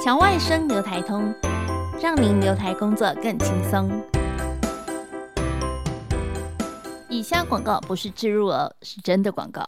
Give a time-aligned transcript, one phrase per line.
[0.00, 1.34] 桥外生留台通，
[2.00, 3.90] 让您留台工作更轻松。
[7.08, 9.66] 以下广告不是植入哦，是真的广告。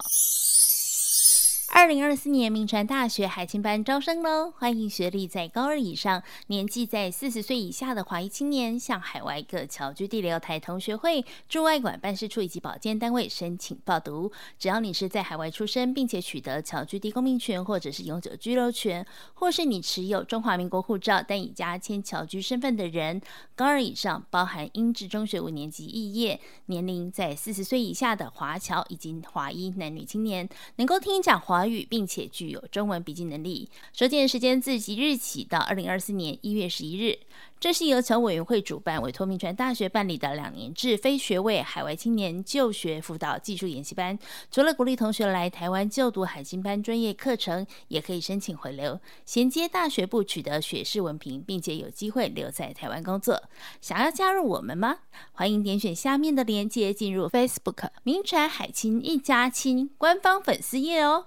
[1.73, 4.53] 二零二四年铭传大学海青班招生喽！
[4.59, 14.33] 欢迎学历在高二以上、年纪在四十岁以下的华裔青年，向海外各侨居地留台同学会驻外馆办事处以及保健单位申请报读。
[14.59, 23.23] 只要你是在海外出生，并且取得侨居地公民权或者是永久居留权，或是你持有中华民国护照但已加签侨居身份的人，
[23.55, 31.87] 高二以上（包含英制中学五年级肄业），年龄在四十岁以下的华侨以及华裔男女青年，能够听讲华语。
[31.91, 33.69] 并且具有中文笔记能力。
[33.93, 37.19] 收件时间自即日起到二零二四年一月十一日。
[37.61, 44.19] 这是由侨委员会主办、委托民传大学办理的两年制非学位海外青年就学辅导技术研习班。
[44.51, 53.43] 除了鼓励同学来台湾就读海青班专业课程，也可以申请回流，衔接大学部取得学士文凭，并且有机会留在台湾工作。
[53.83, 54.97] 想要加入我们吗？
[55.33, 61.27] 欢迎点选下面的链接进入 Facebook 铭传海青一家亲官方粉丝页哦。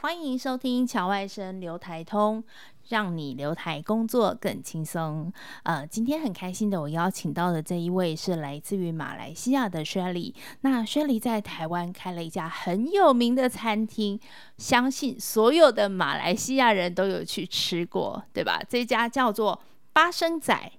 [0.00, 2.44] 欢迎收听侨外生留台通。
[2.88, 5.32] 让你留台工作更轻松。
[5.64, 10.34] 呃，今天很开心的，我邀请到的这一位是来自于马来西亚的 Shirley。
[10.60, 14.20] 那 Shirley 在台湾开了一家很有名的餐厅，
[14.58, 18.60] 相信所有的马来西亚人都有去吃过，对吧？
[18.68, 19.60] 这家叫做
[19.92, 20.72] 八生仔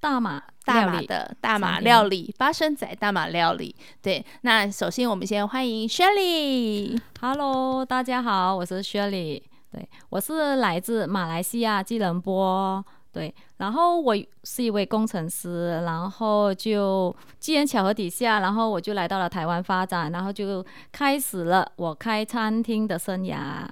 [0.00, 3.74] 大马大马的大马料理，八生仔大马料理。
[4.00, 6.98] 对，那首先我们先欢迎 Shirley。
[7.20, 9.42] Hello，大家好，我是 Shirley。
[9.72, 23.64] 对，我是来自马来西亚吉隆坡，对，然后我是一位工程师，然后就机缘巧合底下，然后我就来到了台湾发展，然后就开始了我开餐厅的生涯。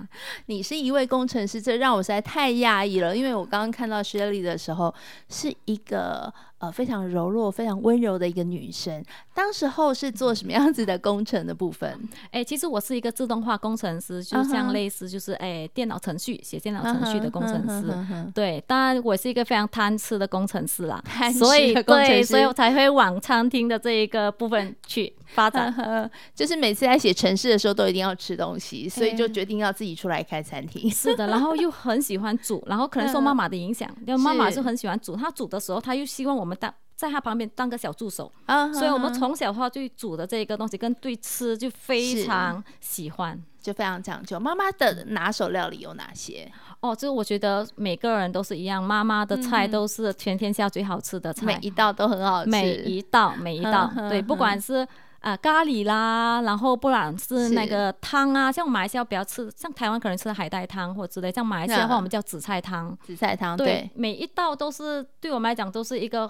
[0.47, 4.95] 你是一位工程师，这让我实在太讶异了，因为我刚刚看到 Shirley 的时候
[5.29, 6.33] 是一个。
[6.61, 9.03] 呃，非常柔弱、非常温柔的一个女生。
[9.33, 11.91] 当时候是做什么样子的工程的部分？
[12.25, 17.89] 哎、欸，其实我是一个自动化工程师，就像类似就是哎、欸、电脑程序写电脑程序的工程师。
[17.89, 18.33] Uh -huh, uh -huh, uh -huh.
[18.35, 21.03] 对，当然我是一个非常贪吃的工程师啦，
[21.33, 25.73] 所以对，所以我才会往餐厅的这一个部分去发展。
[25.81, 30.83] Uh 就是每次在写城市的时候都一定要吃东西，所以就决定要自己出来开餐厅。
[30.83, 36.73] 欸、是的，然后又很喜欢煮，然后可能受 妈妈的影响，因为妈妈是很喜欢煮，她煮的时候她又希望我们当。
[37.01, 38.75] 在他旁边当个小助手，uh -huh.
[38.75, 44.39] 所以我们从小的话对煮的这个东西跟对吃就非常喜欢，就非常讲究。
[44.39, 46.51] 妈妈的拿手料理有哪些？
[46.81, 54.11] 哦，就我觉得每个人都是一样，妈妈的菜都是全天下最好吃的菜，每一道都很好吃，每一道每一道，uh.
[54.11, 54.87] 对，不管是。
[55.21, 62.97] 啊、呃，咖喱啦，然后不然是那个汤啊，像马来西亚比较吃，像台湾可能吃海带汤或之类，像马来西亚的话我们叫紫菜汤。
[63.05, 66.27] 紫菜汤，对，对，每一道都是对我们来讲都是一个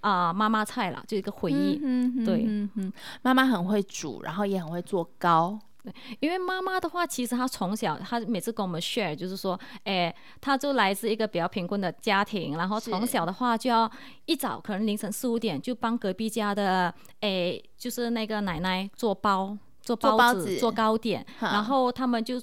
[0.00, 1.80] 啊、呃、妈妈菜啦，就一个回忆。
[1.82, 2.92] 嗯嗯，对，嗯嗯，
[3.22, 5.58] 妈妈很会煮，然后也很会做糕。
[6.18, 13.88] 因为妈妈的话，其实她从小，她每次跟我们 share，就是说，哎，她就来自一个比较贫困的家庭，然后从小的话就要
[14.24, 22.34] 一早可能凌晨四五点就帮隔壁家的，哎，就是那个奶奶做包、做包子、做，包子做糕点，然后他们就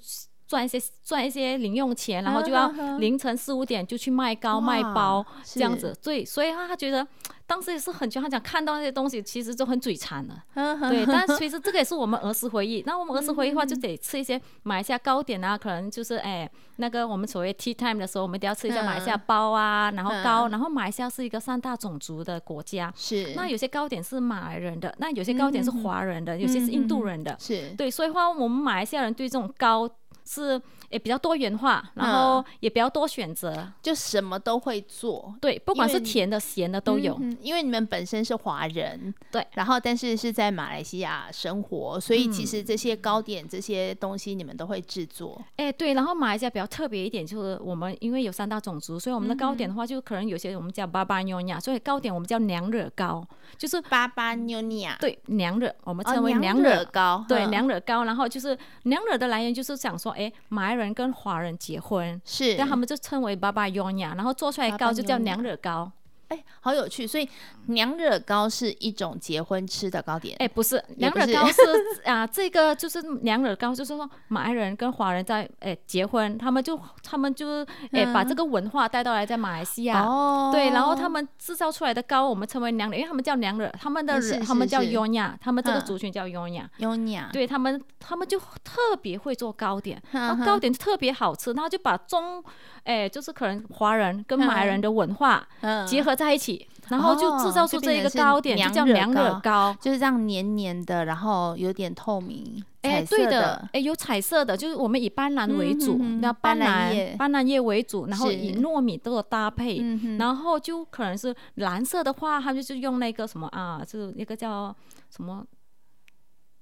[0.47, 7.06] 赚一些赚一些零用钱，然后就要凌晨四五点就去卖糕卖包这样子，对，所以她她觉得。
[7.45, 10.43] 当时也是很喜欢讲，看到那些东西其实就很嘴馋了。
[10.89, 12.81] 对， 但其实这个也是我们儿时回忆。
[12.85, 20.47] 那我们儿时回忆的话，就得吃一些马来西亚糕点啊，可能就是哎，那个我们所谓 tea time 的时候，我们都要吃一下马来西亚包啊，然后糕。
[20.47, 23.33] 然后马来西亚是一个三大种族的国家，是。
[23.35, 27.91] 那有些糕点是马来人的，那有些糕点是华人的，有些是印度人的，是对。
[27.91, 29.89] 所以话，我们马来西亚人对这种糕
[30.25, 30.61] 是。
[30.93, 35.33] 也比较多元化，然后也比较多选择，嗯，就什么都会做。
[35.41, 37.35] 对，不管是甜的、咸的都有，嗯。
[37.41, 45.43] 因为你们本身是华人，对，然后但是是在马来西亚生活，所以其实这些糕点、这些东西你们都会制作。
[45.57, 53.25] 哎，对，然后马来西亚比较特别一点就是我们因为有三大种族，所以我们的糕点的话，就可能有些我们叫巴巴妞尼亚，所以糕点我们叫娘惹糕，
[53.57, 54.96] 就是巴巴妞尼亚。
[55.01, 58.03] 对，娘惹我们称为娘惹糕，对，娘惹糕。
[58.03, 60.83] 然后就是娘惹的来源就是想说，哎，马来人。
[60.84, 65.91] 人跟华人结婚是，但他们就称为巴巴雍呀，然后做出来糕就叫娘惹糕。
[66.34, 67.06] 哎，好有趣！
[67.06, 67.30] 所以
[67.68, 70.35] 娘惹糕是一种结婚吃的糕点。
[70.40, 71.62] 哎，不是，娘惹糕是
[72.06, 80.02] 啊，这个就是娘惹糕，就是说马来人跟华人在哎结婚，他们就他们就哎把这个文化带到来在马来西亚。
[80.02, 80.50] 哦。
[80.52, 86.68] 对，然后他们制造出来的糕，我们称为娘惹，因为他们叫娘惹，他们的人他们叫优雅，他们这个族群叫优雅。
[86.78, 87.30] 优雅。
[87.32, 92.44] 对他们，他们就特别会做糕点，然后糕点特别好吃，然后就把中
[92.85, 95.47] 哎就是可能华人跟马来人的文化
[95.88, 96.22] 结合在。
[96.23, 109.81] 在一起，然后就制造出这一个糕点，就叫娘惹糕，就是这样黏黏的，然后有点透明，哎，对的，哎，有彩色的，就是我们以斑斓为主，那斑斓，斑斓叶为主，然后以糯米做搭配，
[110.17, 114.75] 然后就可能是蓝色的话，它就是用那个什么啊，就是那个叫
[115.09, 115.43] 什么。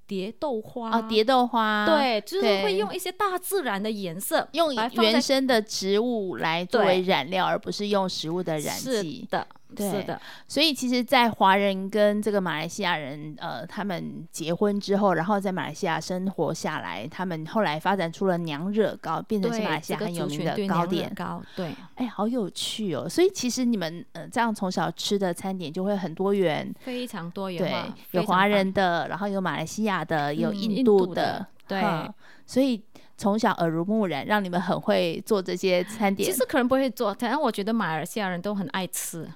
[0.08, 9.22] 蝶豆花啊，蝶豆花，对，就是会用一些大自然的颜色，用原生的植物来作为染料，而不是用食物的染剂。
[9.22, 9.48] 是的。
[9.76, 21.14] 对是的，所以其实，在华人跟这个马来西亚人，呃，他们结婚之后，然后在马来西亚生活下来，他们后来发展出了娘惹糕，变成是马来西亚很有名的糕点。
[21.16, 23.08] 糕，对，哎，好有趣哦！
[23.08, 32.14] 所以其实你们呃这样从小吃的餐点就会很多元，非常多元化，对，有华人的，然后有马来西亚的，有印度的，嗯、度的对、嗯，
[32.46, 32.82] 所以。
[33.22, 36.28] 从小耳濡目染，让你们很会做这些餐点。
[36.28, 39.30] 其实可能不会做，但我觉得马来西亚人都很爱吃，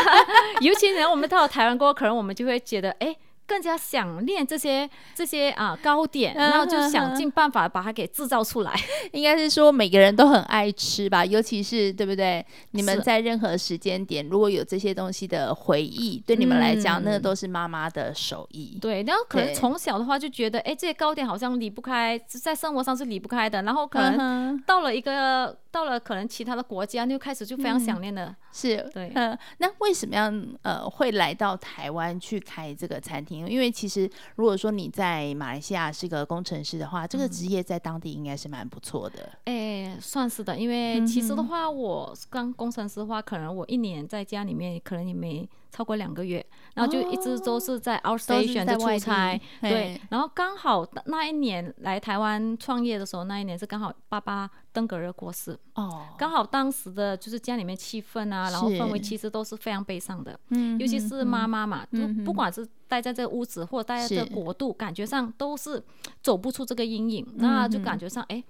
[0.62, 3.14] 尤其人，我们到了台湾过后，可能我们就会觉得，哎。
[3.46, 8.72] 更加想念这些这些啊糕点，然后就想尽办法把它给制造出来。
[9.12, 12.44] 应该是说每个人都很爱吃吧，尤其是对不对？
[12.72, 18.78] 你们在任何时间点如果有这些东西的回忆，对你们来讲，那个都是妈妈的手艺。
[18.80, 23.62] 对，然后可能从小的话就觉得，哎，这些糕点好像离不开，在生活上是离不开的。
[23.62, 25.56] 然后可能到了一个。
[25.76, 28.28] 到了可能其他的国家，就开始就非常想念了。
[28.28, 33.46] 嗯、是对，嗯，那为什么样呃会来到台湾去开这个餐厅？
[33.46, 39.30] 因为其实如果说你在马来西亚是个工程师的话，这个职业在当地应该是蛮不错的。
[39.44, 45.46] 哎、嗯，算是的，因为其实的话，我刚工程师的话，可能我一年在家里面可能也没。
[45.76, 46.44] 超过两个月，
[46.74, 50.00] 然后就一直都是在 outstation 在出差，对。
[50.08, 65.84] 然后刚好那一年来台湾创业的时候，那一年是刚好爸爸登革热过世，哦，刚好当时的就是家里面气氛啊，然后氛围其实都是非常悲伤的，嗯，尤其是妈妈嘛，就不管是待在这个屋子或者待在这个国度，感觉上都是
[66.22, 68.42] 走不出这个阴影，那就感觉上哎。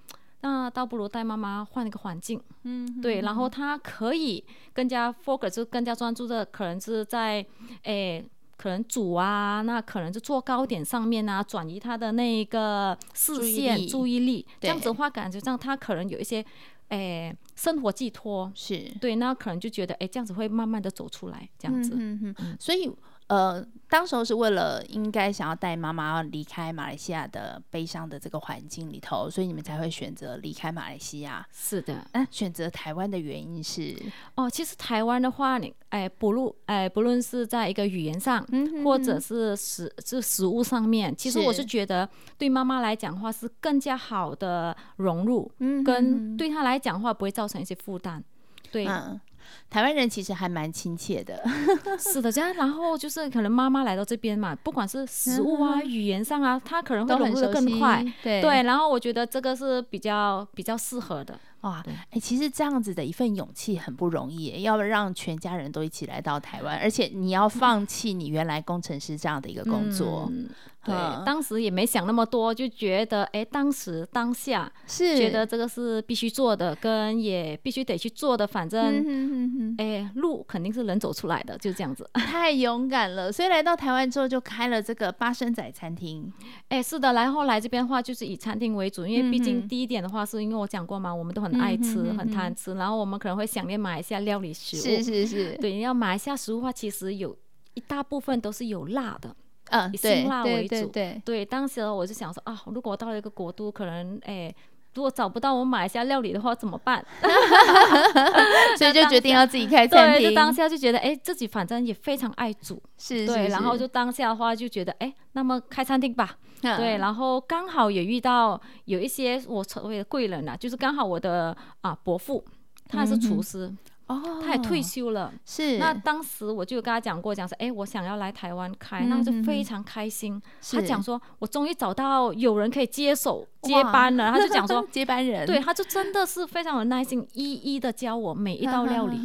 [0.46, 7.44] 那倒不如带妈妈换一个环境，嗯，对，然后她可以更加 focus，就更加专注的，可能是在，
[7.82, 8.24] 诶，
[8.56, 16.44] 可能煮啊，那可能就做糕点上面啊，转移她的那个视线注意力，这样子的话，感觉上她可能有一些，
[16.90, 18.88] 诶，生活寄托，是。
[19.00, 22.88] 对，那可能就觉得，诶，这样子会慢慢的走出来，这样子，嗯嗯嗯，所以。
[23.28, 31.44] 呃，当时候是为了应该想要带妈妈离开马来西亚的悲伤的这个环境里头，所以你们才会选择离开马来西亚。
[31.52, 33.96] 是的，啊，选择台湾的原因是？
[34.36, 42.08] 哦，其实台湾的话，你哎，不论哎，不论是在一个语言上，嗯、哼哼或者是食是食物上面，其实我是觉得
[42.38, 48.22] 对妈妈来讲的话是更加好的融入，嗯跟对她来讲的话不会造成一些负担，
[48.70, 48.86] 对。
[48.86, 49.20] 嗯
[49.68, 51.42] 台湾人其实还蛮亲切的，
[51.98, 61.38] 是的，这样，然后就是可能妈妈来到这边嘛，不管是食物啊、语言上啊，她可能会融入的更快，对，对，然后我觉得这个是比较比较适合的。
[61.66, 70.28] 哇，哎、欸，其实这样子的一份勇气很不容易，要让全家人都一起来到台湾，而且你要放弃你原来工程师这样的一个工作。
[70.30, 70.48] 嗯
[70.86, 82.08] 对，当时也没想那么多，就觉得哎，当时当下是觉得这个是必须做的，跟也必须得去做的，反正哎、路肯定是能走出来的，就这样子。
[82.14, 86.32] 太勇敢了，所以来到台湾之后就开了这个八生仔餐厅。
[86.68, 94.80] 哎，是的，然后来这边的话就是以餐厅为主，因为毕竟第一点的话是因为我讲过嘛，我们都很爱吃，嗯、很贪吃，然后我们可能会想念马来西亚料理食物。
[94.80, 97.36] 是是是，对，要马来西亚食物的话，其实有
[97.74, 99.34] 一大部分都是有辣的。
[99.70, 100.68] 嗯，以辛辣为主。
[100.68, 104.54] 对对，对，对，对，当时我就想说啊，如果我到了一个国度，可能哎，
[104.94, 107.04] 如果找不到我马来西亚料理的话，怎么办？
[108.78, 110.22] 所以就决定要自己开餐厅。
[110.22, 116.38] 对，就当下就觉得哎，自己反正也非常爱煮，是，是，是，对，然后就当下的话就觉得哎，那么开餐厅吧。
[116.62, 122.44] 嗯、对，然后刚好也遇到有一些我所谓的贵人啊，就是刚好我的啊伯父，
[122.88, 123.66] 他是厨师。
[123.66, 125.78] 嗯哦，他也退休了，是。
[125.78, 130.40] 那当时我就跟他讲过，讲说，哎，我想要来台湾开，那就非常开心。
[130.70, 139.18] 他讲说，我终于找到有人可以接手接班了，他就讲说 接班人，对，他就真的是非常有耐心，一一的教我每一道料理。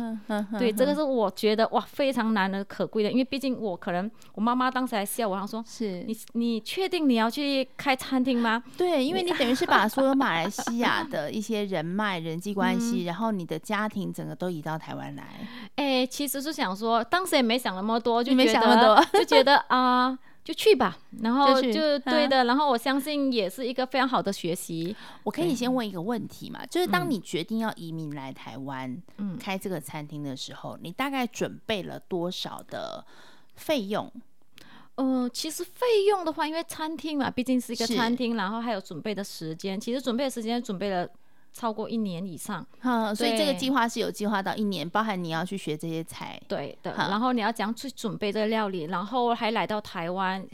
[0.58, 8.64] 对，这个是我觉得哇非常难能可贵的，因为毕竟我可能我妈妈当时还笑我，她说是你你确定你要去开餐厅吗？
[8.78, 15.24] 对，因为你 等于是把所有马来西亚的一些人脉、人际关系，然后你的家庭整个都移到台湾来。
[15.76, 20.18] 哎，其实是想说，当时也没想那么多，就没想那么多就觉得啊。
[20.52, 24.94] 就去吧，然后就对的，然后我相信也是一个非常好的学习。
[25.24, 26.66] 我可以先问一个问题嘛？
[26.66, 33.06] 就是当你决定要移民来台湾，嗯，开这个餐厅的时候，你大概准备了多少的
[33.56, 34.12] 费用？
[34.96, 41.08] 呃，其实费用的话，因为餐厅嘛，毕竟是一个餐厅，然后还有准备的时间，其实准备的时间准备了。
[41.54, 46.94] 超过一年以上，嗯，所以这个计划是有计划到一年，包含你要去学这些菜，对的。
[46.96, 50.46] 然后你要怎样去准备这个料理，然后还来到台湾，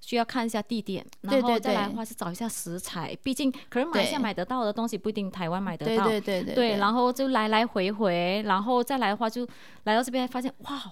[0.00, 6.76] 需要看一下地点，然后再来的话是找一下食材，毕竟可能马来西亚买得到的东西不一定台湾买得到，对对对对，对。
[6.78, 9.46] 然后就来来回回，然后再来的话就
[9.84, 10.82] 来到这边发现，哇。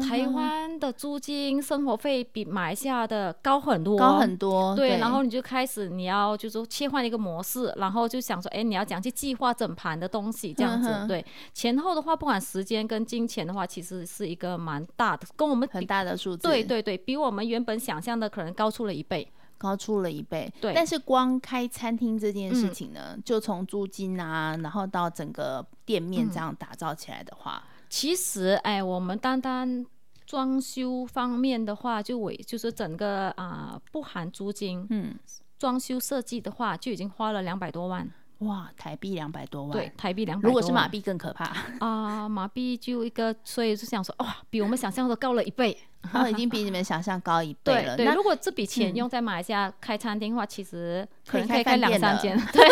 [0.00, 4.76] 台湾的租金、生活费比马来西亚的高很多，高很多。
[4.76, 11.06] 对，然后你就开始你要就是说切换一个模式，然后就想说，哎，你要讲去计划整盘的东西，这样子。
[11.08, 16.46] 对，前后的话，不管时间跟金钱的话，其实是一个蛮大的，跟我们很大的数字。
[16.46, 20.52] 对对对，比我们原本想象的可能高出了一倍，高出了一倍。
[20.60, 27.62] 对，但是光开餐厅这件事情呢，就从租金啊，然后到整个店面这样打造起来的话。
[27.90, 29.84] 其实，哎，我们单单
[30.24, 35.18] 装修方面的话，就为就是整个啊、呃、不含租金，嗯，
[35.58, 41.46] 装修设计的话就已经花了两百多万，哇，台币两百多万，对，台币两百，如果是马币更可怕。
[41.84, 45.76] 啊、呃，马币就一个，所以就想说，哇，比我们想象的高了一倍，
[46.12, 47.96] 然后已经比你们想象高一倍了。
[47.98, 52.64] 对，对，如果这笔钱用在马来西亚开餐厅的话，嗯、其实可能可以开两三间，对。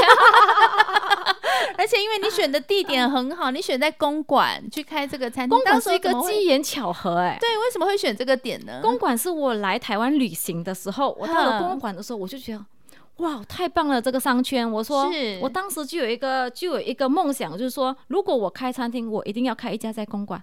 [1.80, 7.38] 而且因为你选的地点很好，你选在公馆去开这个餐厅，公馆是一个机缘巧合哎、欸。
[7.38, 8.80] 对，为什么会选这个点呢？
[8.82, 12.66] 公馆是我来台湾旅行的时候，我到了公馆的时候，我就觉得
[13.18, 14.02] 哇，太棒了！
[14.02, 15.08] 这个商圈，我说，
[15.40, 20.42] 我当时就有一个就有一个梦想，就是说，如果我开餐厅，我一定要开一家在公馆。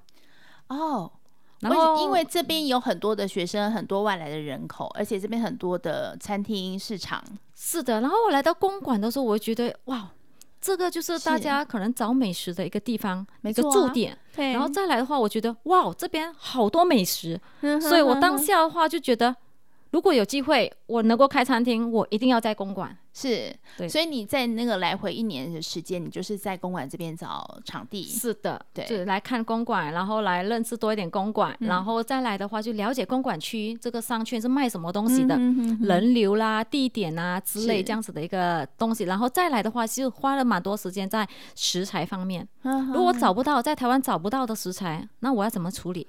[0.70, 1.12] 哦，
[1.60, 7.22] 然后因为这边有很多的学生，很多外来的人口，而且这边很多的餐厅市场。
[7.54, 10.10] 是的，然后我来到公馆的时候，我就觉得哇。
[10.66, 14.18] 这个就是大家可能找美食的一个地方，一个驻点。
[14.36, 17.40] 对，然后再来的话，我觉得哇，这边好多美食，
[17.80, 19.36] 所以我当下的话就觉得。
[19.92, 22.98] 如果有机会，我能够开餐厅，我一定要在公馆。
[23.18, 28.04] 是，对，所以你在那个来回一年的时间，你就是在公馆这边找场地。
[28.04, 39.06] 是的，对，就来看公馆，然后来认识多一点公馆，嗯、然后再来的话就了解公馆区这个商圈是卖什么东西的，嗯、哼哼哼人流啦、地点啊之类这样子的一个东西。
[39.06, 42.46] 然后再来的话，就花了蛮多时间在食材方面。
[42.64, 46.06] 嗯、如果找不到在台湾找不到的食材，那我要怎么处理？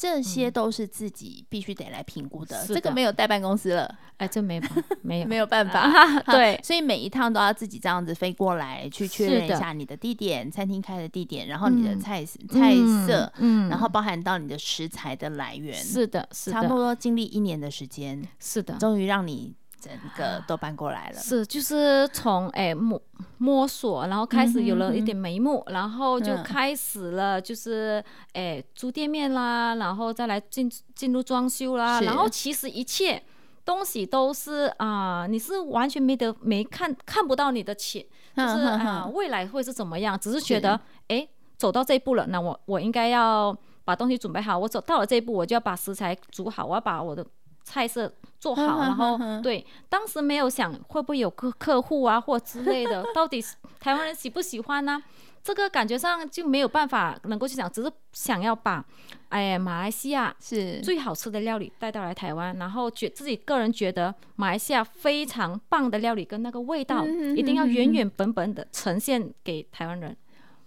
[0.00, 4.62] 这些都是自己必须得来评估的，嗯、这个没有代办公司了，哎，这没
[5.02, 13.88] 没有 没有办法， 啊、对，所以每一趟都要自己这样子飞过来，去确认一下你的地点，餐厅开的地点，然后你的菜、嗯、菜色，嗯，然后。
[13.88, 19.54] 包含到你的食材的来源，是的，是的，差不多经历一年的时间，是的，终于让你。
[19.80, 23.00] 整个都搬过来了，是就是从哎摸
[23.38, 33.22] 摸索，然后开始有了一点眉目，嗯、然后就开始了就是哎租店面啦，然后再来进进入装修啦，然后其实一切
[33.64, 38.04] 东西都是啊、呃，你是完全没得没看看不到你的钱，
[38.36, 47.24] 就是啊、呃、未来会是怎么样，只是觉得哎走到这一步了，那我我应该要把东西准备好，我走到了这一步，我就要把食材煮好，我要把我的。
[47.68, 48.10] 菜色
[48.40, 53.44] 做好，然后对，当时没有想会不会有客客户啊或之类的， 到底
[53.78, 55.02] 台湾人喜不喜欢呢、啊？
[55.44, 58.82] 这个感觉上就没有办法能够去讲，只是想要把
[59.28, 67.06] 哎马来西亚是最好吃的料理带到来台湾，然后觉自己个人觉得马来西亚非常棒的料理跟那个味道，
[67.36, 70.16] 一定要原原本本的呈现给台湾人。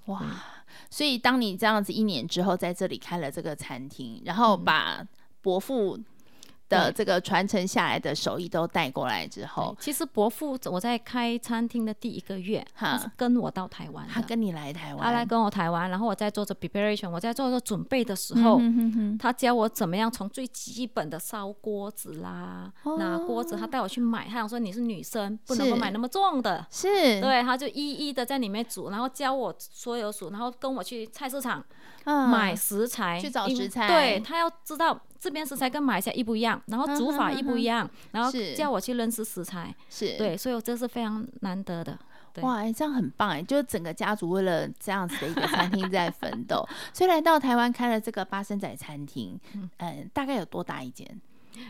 [0.06, 0.22] 哇！
[0.90, 5.04] 所以当你这样子一年之后在这里开了这个餐厅，然后把
[5.42, 6.00] 伯父。
[6.72, 26.88] 的这个传承下来的手艺都带过来之后，其实伯父我在开餐厅的第一个月，他是跟我到台湾，他跟你来台湾，他来跟我台湾，然后我在做着 preparation，我在做着准备的时候，嗯、哼哼他教我怎么样从最基本的烧锅子啦，哦、拿锅子，他带我去买，他想说你是女生，不能够买那么重的，是，
[27.20, 31.66] 对，他就一一的在里面煮，然后教我所有煮，然后跟我去菜市场、嗯、
[32.06, 35.00] 买食材，去找食材，对他要知道。
[35.20, 41.96] 这边食材跟马来西亚一不一样，然后煮法一不一样，然后叫我去认识食材，是对，所以我这是非常难得的。
[42.42, 43.40] 哇，欸，这样很棒哎！
[43.44, 51.06] 就是整个家族为了这样子的一个餐厅在奋斗， 所以来到台湾开了这个八生仔餐厅，嗯，呃，大概有多大一间？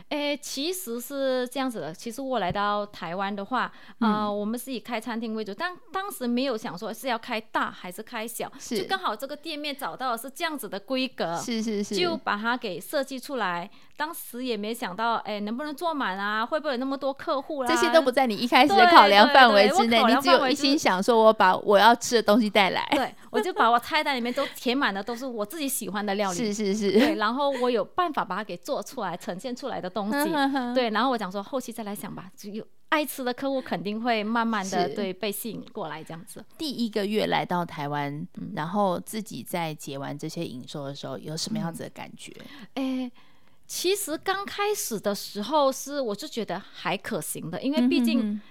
[0.10, 1.94] 诶，其实是这样子的。
[1.94, 13.70] 其实我来到台湾的话，啊、呃，我们是以开餐厅为主，但当时没有想说是要开大还是开小，是就刚好这个店面找到的是这样子的规格，是是是，就把它给设计出来。
[13.98, 16.44] 当时也没想到，哎，能不能坐满啊？
[16.44, 17.70] 会不会有那么多客户啦？
[17.70, 22.88] 这些都不在你一开始的考量范围之内，你只有一心想说，我把我要吃的东西带来。
[22.94, 26.36] 对，我就把我菜单里面都填满了，都是我自己喜欢的料理。
[26.36, 26.92] 是是是。
[26.94, 30.32] 对，然后我有办法把它给做出来，呈现出来的东西。
[30.76, 36.46] 对，然后我讲说，后期再来想吧，只有爱吃的客户肯定会慢慢的对被吸引过来，这样子。
[36.58, 42.32] 第一个月来到台湾，然后自己在结完这些营收的时候，有什么样子的感觉？
[42.76, 43.12] 哎、嗯。
[43.68, 48.42] 其实刚开始的时候是，我是觉得还可行的，因为毕竟，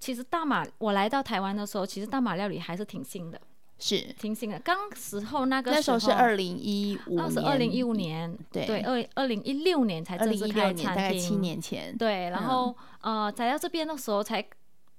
[0.00, 3.40] 其实大马我来到台湾的时候，其实大马料理还是挺新的，
[3.78, 4.00] 是。
[4.18, 4.58] 挺新的。
[4.60, 8.66] 刚时候那个那时候是二零一五，那是二零一五年，对。
[8.66, 11.96] 对，二二零一六年才正式开餐厅，大概七年前。
[11.96, 14.44] 对，然后呃，来到这边的时候才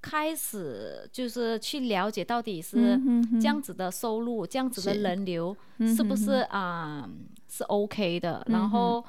[0.01, 2.99] 开始就是去了解到底是
[3.39, 6.03] 这样子的收入，这样子的人流是。
[6.03, 7.09] 不是啊
[7.47, 9.03] 是 OK 的，然后。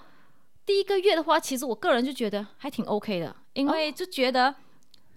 [0.66, 4.54] 第一个月的话，其实我个人就觉得还挺 OK 的，因为就觉得，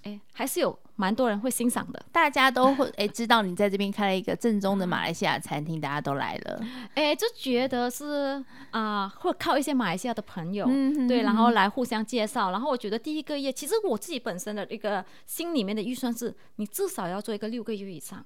[0.04, 6.62] 哎、哦，还是有蛮多人会欣赏的，大家都会哎知道你在这边开了一个正宗的马来西亚餐厅，大家都来了，
[6.96, 18.24] 哎，就觉得是啊，会、呃、靠一些马来西亚的朋友，嗯、对，然后来互相介绍，然后我觉得第一个月，其实我自己本身的一个心里面的预算是，你至少要做一个六个月以上。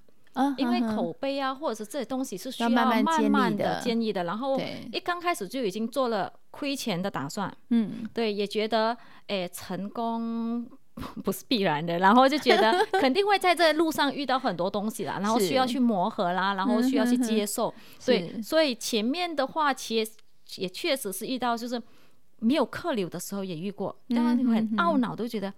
[0.55, 4.55] 因为口碑啊，或者是这些东西是需要慢慢的建立的，然后
[4.91, 8.96] 一刚开始就已经做了亏钱的打算，嗯，对，也觉得
[9.29, 10.63] 诶成功
[11.24, 17.74] 不是必然的，然后就觉得 肯定会在这路上遇到很多东西啦，然后需要去磨合啦，然后需要去接受，
[18.06, 20.12] 对，所以前面的话其实
[20.58, 21.82] 也确实是遇到就是
[22.39, 25.54] 没有客流的时候也遇过，当然很懊恼，都觉得。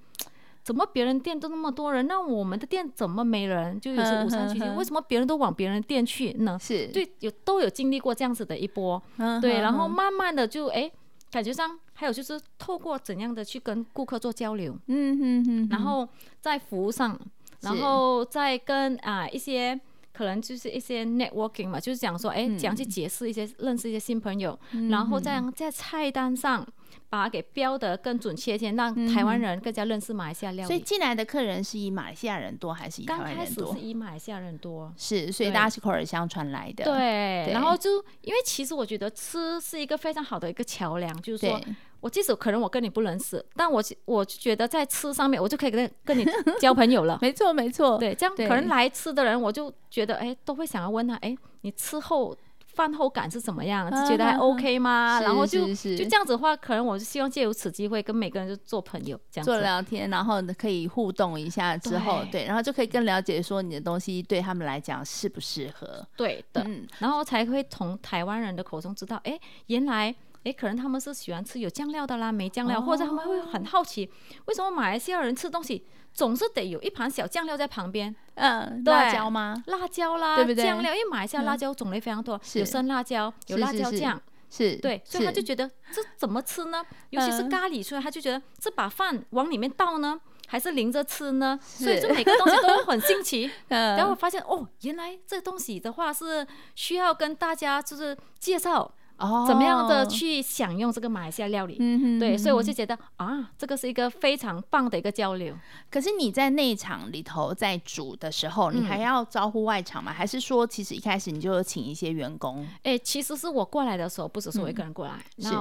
[0.61, 3.79] 怎么别人店都那么多人，那我们的店怎么没人？
[3.79, 6.59] 就有些无三七七，为什么别人都往别人店去呢？
[6.61, 9.01] 是，对，有都有经历过这样子的一波，
[9.41, 10.91] 对，然后慢慢的就哎，
[11.31, 16.07] 感觉上还有就是透过怎样的去跟顾客做交流，嗯嗯嗯，然后
[16.41, 17.19] 在服务上，
[17.61, 19.79] 然后再跟啊一些
[20.11, 24.57] 可能就是一些 networking 嘛，就是讲说哎，怎样去结识一些认识一些新朋友，
[24.89, 26.67] 然后这样在菜单上。
[27.09, 30.67] 把它给标的更准确一些，让台湾人更加认识马来西亚料理。
[30.67, 33.65] 所以进来的客人是以马来西亚人多还是以台湾人多？
[33.65, 36.83] 刚开始是以马来西亚人多，是，所以大家是口耳相传来的。
[36.83, 41.59] 对，然后就因为其实我觉得吃是一个非常好的一个桥梁，就是说
[41.99, 46.25] 我即使可能我跟你不认识，但我我觉得在吃上面我就可以跟跟你
[46.59, 47.17] 交朋友了。
[47.23, 52.37] 没错没错，对，这样可能来吃的人我就觉得哎都会想要问他哎你吃后。
[52.79, 53.91] 饭后感是怎么样？
[53.91, 55.19] 就觉得还 OK 吗？
[55.21, 66.07] 然后就就这样子的话，可能我是希望借由此机会跟每个人就做朋友，这样做聊天，然后可以互动一下之后，对，然后就可以更了解说你的东西对他们来讲适不适合。
[66.15, 66.65] 对的，
[66.99, 70.15] 然后才会从台湾人的口中知道，哎，原来
[70.45, 74.09] 哎，可能他们是喜欢吃有酱料的啦，没酱料，或者他们会很好奇，
[74.45, 78.13] 为什么马来西亚人吃东西总是得有一盘小酱料在旁边？
[78.35, 79.63] 嗯，辣椒吗？
[79.67, 80.63] 辣椒啦，对不对？
[80.63, 86.83] 酱料，因为马来西亚辣椒种类非常多，有生辣椒，有辣椒酱，是对，所以他就觉得这怎么吃呢？
[87.11, 91.59] 尤其是咖喱，所以他就觉得这把饭往里面倒呢，还是淋着吃呢？
[91.61, 93.49] 所以就每个东西都很新奇。
[93.69, 96.45] 然后发现哦，原来这东西的话是
[96.75, 98.91] 需要跟大家就是介绍。
[99.19, 101.77] 哦，怎么样的去享用这个马来西亚料理？
[101.79, 105.53] 嗯哼，对，所以我就觉得啊，这个是一个非常棒的一个交流。
[105.91, 110.11] 可是你在内场里头在煮的时候，你还要招呼外场吗？
[110.11, 112.67] 还是说，其实一开始你就有请一些员工？
[112.83, 115.53] 哎，其实是我过来的时候，不只是我一个人过来，是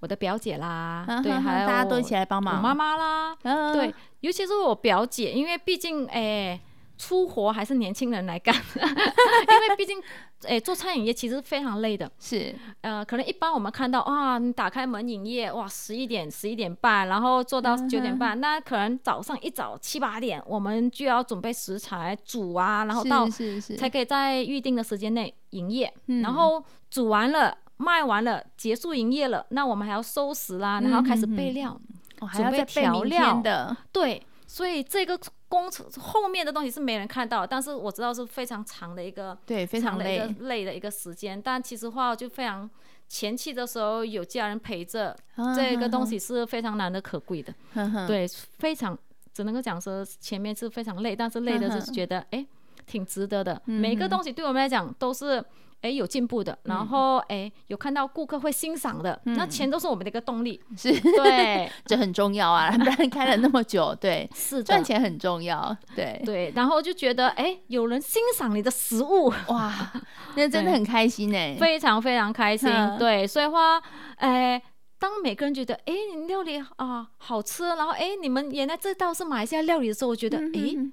[0.00, 3.36] 我的表姐啦，对，还有大家都一起来帮忙，我妈妈啦，
[3.72, 6.60] 对，尤其是我表姐，因为毕竟哎。
[7.02, 9.98] 出活还是年轻人来干， 因为毕竟，
[10.42, 12.08] 诶、欸，做餐饮业其实非常累的。
[12.20, 23.28] 是，呃，可能一般我们看到，哇，你打开门营业，哇，十一点、十一点半，然后做到九点半，嗯、那可能早上一早七八点，我们就要准备食材煮啊，然后到
[23.76, 25.92] 才可以在预定的时间内营业。
[26.22, 31.76] 然后煮完了，卖完了，结束营业了，那我们还要收拾啦，然后开始备料，
[32.20, 33.40] 嗯、准备调料。
[33.42, 33.76] 的。
[33.90, 35.18] 对，所以这个。
[35.52, 41.38] 工程后面的东西是没人看到，但是我知道是非常长的一个，对，非常累长的一个累的一个时间。
[41.42, 42.70] 但其实话就非常
[43.06, 47.52] 前期的时候有家人陪着，啊、这个东西是非常难得可贵的。
[47.74, 48.26] 啊、对，
[48.60, 48.98] 非常
[49.34, 53.60] 只能够讲说前面是非常累，但是累的是觉得哎、啊，挺值得的。
[53.66, 55.44] 嗯、每个东西对我们来讲都是。
[55.82, 60.92] 哎，有进步的，然后哎，有看到顾客会欣赏的，嗯、那钱都是我们的一个动力，是。
[61.00, 69.92] 对，这很重要啊，不然开了那么久，对， 是赚钱很重要，对对，然后就觉得哎，有人欣赏你的食物，哇，
[70.36, 73.82] 那真的很开心哎，非常非常开心，对，所以话，
[74.16, 74.62] 哎，
[74.98, 80.74] 当每个人觉得哎，你料理啊好吃，然后哎，你们原来这道是马来西亚料理的时候，我觉得哎。
[80.76, 80.92] 嗯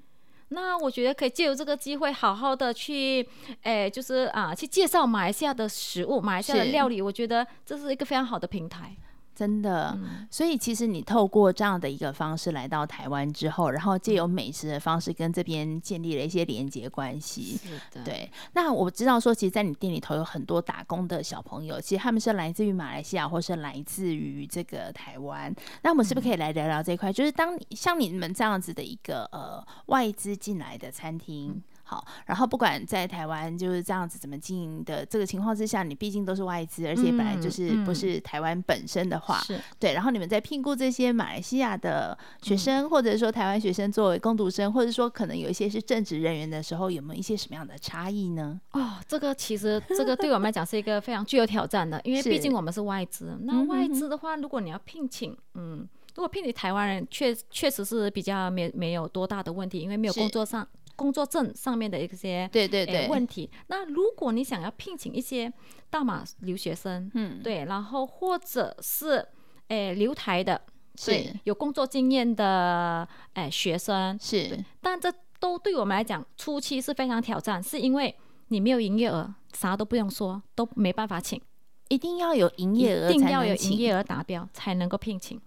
[0.52, 3.26] 那我觉得可以借由这个机会，好好的去，
[3.62, 7.00] 诶，就是啊，去介绍马来西亚的食物，马来西亚的料理。
[7.00, 8.96] 我觉得这是一个非常好的平台。
[9.40, 9.98] 真的，
[10.30, 17.56] 所以其实你透过这样的一个方式来到台湾之后，然后借由美食的方式跟这边建立了一些连接关系。
[17.56, 18.30] 是的，对。
[18.52, 25.50] 那我知道说，其实，在你店里头有很多打工的小朋友，其实他们是来自于马来西亚，或是来自于这个台湾。
[25.82, 27.10] 那我们是不是可以来聊聊这一块？
[27.10, 31.62] 嗯、就是当像你们这样子的一个呃外资进来的餐厅。
[31.90, 39.92] 嗯好，然后不管在台湾就是这样子怎么经营的这个情况之下，你毕竟都是外资，而且本来就是不是台湾本身的话，是、嗯嗯、对。
[39.92, 48.60] 然后你们在聘雇这些马来西亚的学生，嗯、或者说台湾学生作为工读生，或者说可能有一些是正职人员的时候，有没有一些什么样的差异呢？
[48.70, 53.36] 哦，这个其实这个对我们来讲是一个非常具有挑战的，因为毕竟我们是外资。
[53.42, 60.64] 那外资的话，如果你要聘请，嗯，如果聘你台湾人，确确实是比较没没有多大的问题，因为没有工作上。
[61.00, 63.50] 工作证上面的一些对对对、欸、问题。
[63.68, 65.50] 那如果你想要聘请一些
[65.88, 69.26] 大马留学生，嗯，对，然后或者是
[69.68, 70.60] 诶、欸、留台的，
[71.06, 78.14] 对，是有工作经验的诶、欸、学生是，但这都对我们来讲初期是非常挑战，是因为
[78.48, 81.40] 你没有营业额，啥都不用说，都没办法请，
[81.88, 85.40] 一定要有营业额，一定要有营业额达标才能够聘请。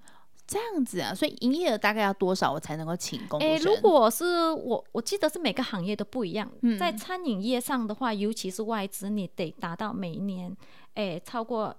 [0.53, 3.55] 这样子啊，所以营业额大概要多少我才能够请工读生？
[3.55, 6.47] 诶，如果是我，我记得是每个行业都不一样。
[6.61, 10.55] 嗯，在餐饮业上的话，尤其是外资，你得达到每一年
[10.93, 11.75] 诶超过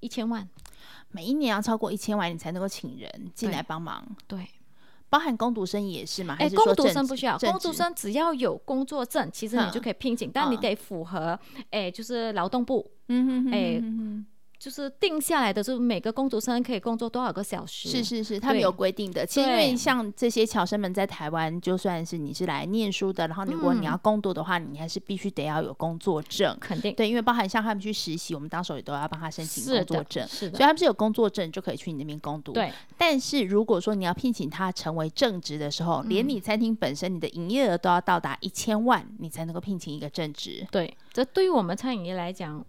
[0.00, 0.48] 一千万，
[1.10, 4.04] 每一年要超过一千万，你才能够请人进来帮忙。
[4.26, 4.48] 对，对
[5.08, 6.36] 包含工读生也是嘛？
[6.40, 11.38] 诶，工读生不需要，工读生只要有工作证，其实你就可以聘请，嗯、但你得符合
[11.70, 13.82] 诶，就是劳动部，嗯哼哼，哼，诶。
[14.60, 17.88] 就是定下来的，就是每个工读生可以工作多少个小时？
[17.88, 19.24] 是是是，他们有规定的。
[19.24, 26.54] 其实因为像这些侨生们在台湾，就算是你是来念书的，然后如果你要工作的话，你还是必须得要有工作证。
[26.60, 26.94] 肯定。
[26.94, 30.28] 对，因为包含像他们去实习，我们当时也都要帮他申请工作证。
[30.28, 30.58] 是的。
[30.58, 32.52] 所以他们是有工作证就可以去你那边工读。
[32.52, 32.70] 对。
[32.98, 40.66] 但是如果说你要聘请他成为正职的时候，连你餐厅本身你的营业额都要到达一千万，你才能够聘请一个正职。
[40.70, 42.62] 对，这对于我们餐饮业来讲。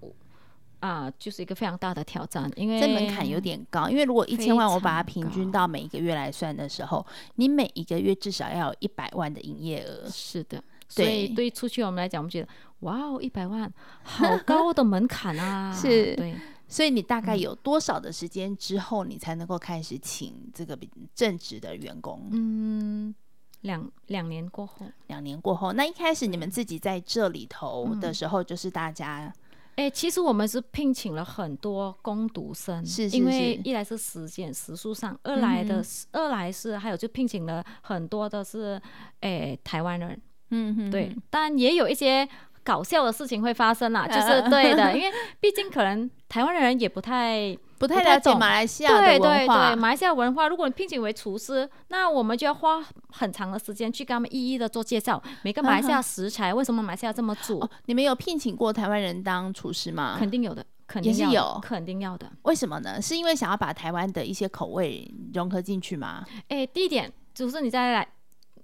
[0.82, 3.88] 啊，就是一个非常大的挑战，因为这门槛有点高。
[3.88, 10.10] 因为如果一千万，我把它平均到每一个月来算的时候，你每一个月至少要有一百万的营业额。
[10.10, 12.48] 是的，所以对于出去我们来讲，我们觉得
[12.80, 15.72] 哇哦，一百万好 高的门槛啊！
[15.80, 16.36] 是，对。
[16.68, 20.76] 所以你大概有多少的时间之后，你才能够开始请这个
[21.14, 22.28] 正职的员工？
[22.32, 23.14] 嗯，
[23.62, 29.32] 两两年过后，两年过后，那一开始你们自己在这里头的时候，就是大家。
[29.76, 38.82] 哎、欸，其实我们是聘请了很多工读生，是，是，是，因为一来是时间时数上，二来的二来是还有就聘请了很多的是，
[39.22, 42.28] 哎、欸，台湾人，嗯哼，对，但也有一些
[42.64, 47.58] 搞笑的事情会发生啦，就是对的，因为毕竟可能台湾人也不太。
[47.82, 49.10] 不太了解马来西亚的文化。
[49.10, 55.22] 对对对，马来西亚文化，如果你聘请为厨师，那我们就要花很长的时间去跟他们一一的做介绍。
[55.42, 57.58] 每个马来西亚食材，为什么马来西亚这么煮？
[57.60, 60.16] 哦，你们有聘请过台湾人当厨师吗？
[60.20, 62.32] 肯定有的，肯定也是有，肯定要的。
[62.44, 63.02] 为什么呢？
[63.02, 66.24] 是因为想要把台湾的一些口味融合进去吗？
[66.50, 68.08] 哎，第一点就是你再来，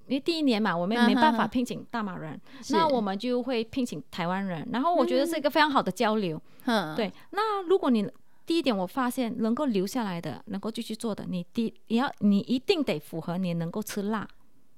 [0.05, 4.67] 因为第一年嘛，我们没办法聘请大马人，嗯、哼哼，那我们就会聘请台湾人。
[4.71, 6.39] 然后我觉得是一个非常好的交流。
[6.65, 7.11] 嗯，对。
[7.31, 8.07] 那如果你
[8.47, 14.25] 第一点，我发现能够留下来的，能够继续做的，你第你要你一定得符合你能够吃辣。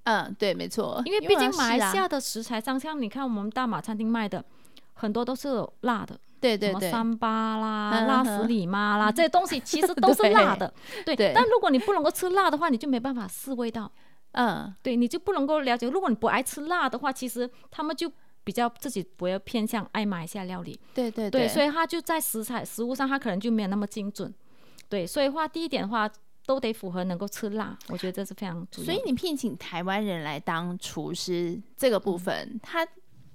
[0.06, 1.00] 嗯，对，没错。
[1.06, 4.44] 因为毕竟马来西亚的食材上，像你看我们大马餐厅卖的
[4.96, 10.74] 很多都是辣的，对对对，什么三巴啦、辣死你妈啦， 这些东西其实都是辣的。
[11.06, 13.92] 对，但如果你不能够吃辣的话，你就没办法试味道。
[14.32, 15.88] 嗯，对，你就不能够了解。
[15.88, 18.12] 如果你不爱吃辣的话，其实他们就。
[18.50, 24.34] 比较自己不要偏向爱马来西亚料理，对对对，对，所以他就在食材食物上，他可能就没有那么精准，
[24.90, 26.10] 对，所以话第一点的话
[26.48, 28.86] 都得符合能够吃辣，我觉得这是非常重要。
[28.86, 32.88] 所以你聘请台湾人来当厨师这个部分，嗯、他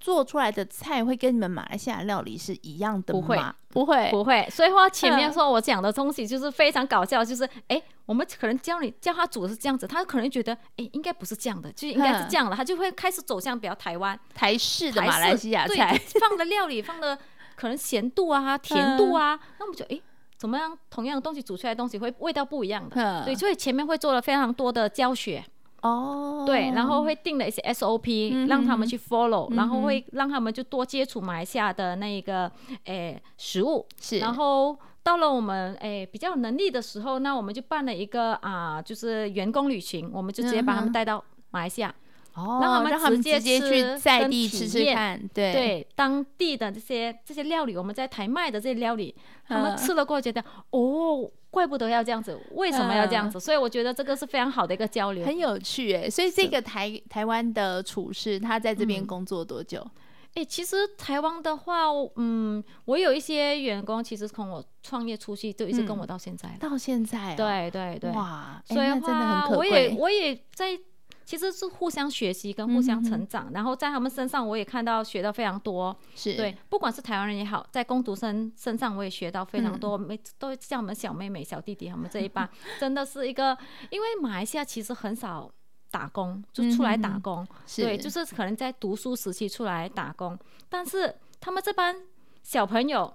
[0.05, 3.21] 做出来的菜会跟你们马来西亚料理是一样的吗？
[3.21, 3.41] 不会，
[3.71, 4.47] 不会，不会。
[4.51, 17.19] 所以话前面说我讲的东西就是非常搞笑，就是哎，我们可能教你教他煮的是这样子，他可能觉得哎，应该不是这样的，就应该是这样的，他就会开始走向比较台湾台式的马来西亚菜，放的料理放的
[17.57, 19.99] 可能咸度啊、甜度啊， 那我们就哎。
[20.37, 20.77] 怎么样？
[20.91, 25.43] 同样的东西煮出来的东西会味道不一样的，对，所以前面会做了非常多的教学
[25.85, 32.51] 哦，对，然后会定了一些 SOP，嗯、让他们去 follow，、嗯、然后会让他们就多接触马来西亚的那个
[32.85, 41.95] 诶食物，是，然后到了我们诶比较有能力的时候，那我们就办了一个啊，就是员工旅行，我们就直接把他们带到马来西亚。
[42.35, 49.15] 哦，让他们直接去在地吃吃看，对对，当地的这些这些料理，我们在台卖的这些料理，
[49.47, 53.39] 他们吃了过后觉得，哦，怪不得要这样子，为什么要这样子？
[53.39, 56.11] 所以我觉得这个是非常好的一个交流，很有趣哎。
[56.11, 59.87] 所以这个台台湾的厨师，他在这边工作多久？
[60.35, 61.85] 哎，其实台湾的话，
[62.17, 69.57] 嗯，我有一些员工，其实从我创业初期就一直跟我到现在，到现在，对对对，哇，所以真的很可贵。
[69.57, 70.77] 我也我也在。
[71.25, 75.97] 其实是互相学习跟互相成长，嗯、然后在他们身上我也看到学到非常多。
[76.15, 79.97] 是对，不管是台湾人也好，在工读生身上我也学到非常多。
[79.97, 83.57] 每都像我们小妹妹、小弟弟他们这一帮， 真的是一个，
[83.91, 85.51] 因为马来西亚其实很少
[85.91, 87.47] 打工，就出来打工。
[87.77, 91.97] 对，就是可能在读书时期出来打工，但是他们这帮
[92.43, 93.15] 小朋友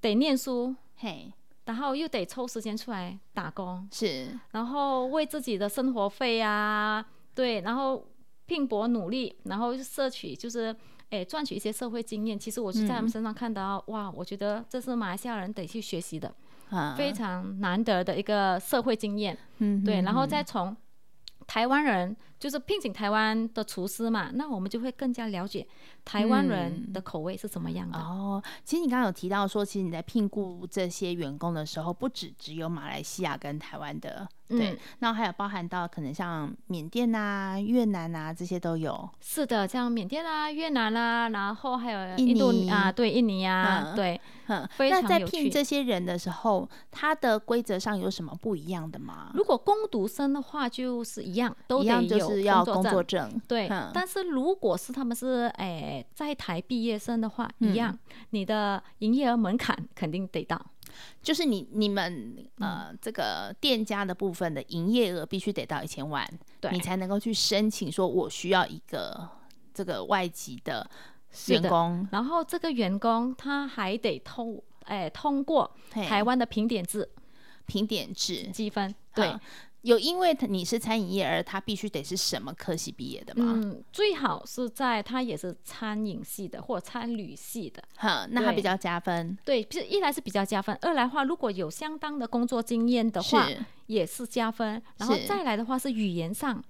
[0.00, 1.32] 得念书，嘿，
[1.64, 7.04] 然后又得抽时间出来打工，是，然后为自己的生活费啊。
[7.36, 8.04] 对，然后
[8.46, 10.74] 拼搏努力，然后摄取就是，
[11.10, 12.36] 诶，赚取一些社会经验。
[12.36, 16.34] 其实我是在他们身上看到，嗯、哇，我觉得这是马来西亚人得去学习的，
[16.70, 19.38] 啊、非常难得的一个社会经验。
[19.58, 20.76] 嗯哼哼，对，然后再从
[21.46, 22.16] 台湾人。
[22.38, 25.66] 就是聘请台湾的厨师嘛，那我们就会更加了解
[26.04, 27.98] 台湾人的口味是怎么样的。
[27.98, 39.08] 嗯、哦，其实你刚刚有提到说，其实你在聘雇这些员工的时候，不只只有马来西亚跟台湾的，对，嗯、那还有包含到可能像缅甸啊、越南啊这些都有。
[39.20, 49.30] 是的，像缅甸啊、越南啊，然后还有印度尼啊，对，印尼啊，嗯、对，嗯，那在聘这些人的时候，他的规则上有什么不一样的吗？
[49.34, 52.64] 如果工读生的话，就是一样，都得有。
[52.66, 53.68] 工作证，对。
[53.68, 57.96] 嗯、但是如果是他们是诶、欸、在台毕业生的话，嗯、一样，
[58.30, 60.60] 你的营业额门槛肯定得到。
[61.22, 66.26] 就是你你们呃这个店家的部分的营业额必须得到一千万，
[66.60, 69.28] 对，你才能够去申请说，我需要一个
[69.74, 70.88] 这个外籍的
[71.48, 72.06] 员工。
[72.12, 77.08] 然后这个员工他还得通哎、欸、通过台湾的评点制，
[77.66, 78.48] 评点制。
[78.52, 79.34] 积分，对。
[79.86, 83.52] 嗯有因为他你是餐饮业，而他必须得是什么科系毕业的吗？
[83.56, 89.38] 嗯，最好是在他也是餐饮系的或餐旅系的，哈，那他比较加分。
[89.44, 94.82] 对，就是一来是比较加分，二来话如果有相当的工作经验的话，是也是加分。
[94.96, 96.62] 然后再来的话是语言上。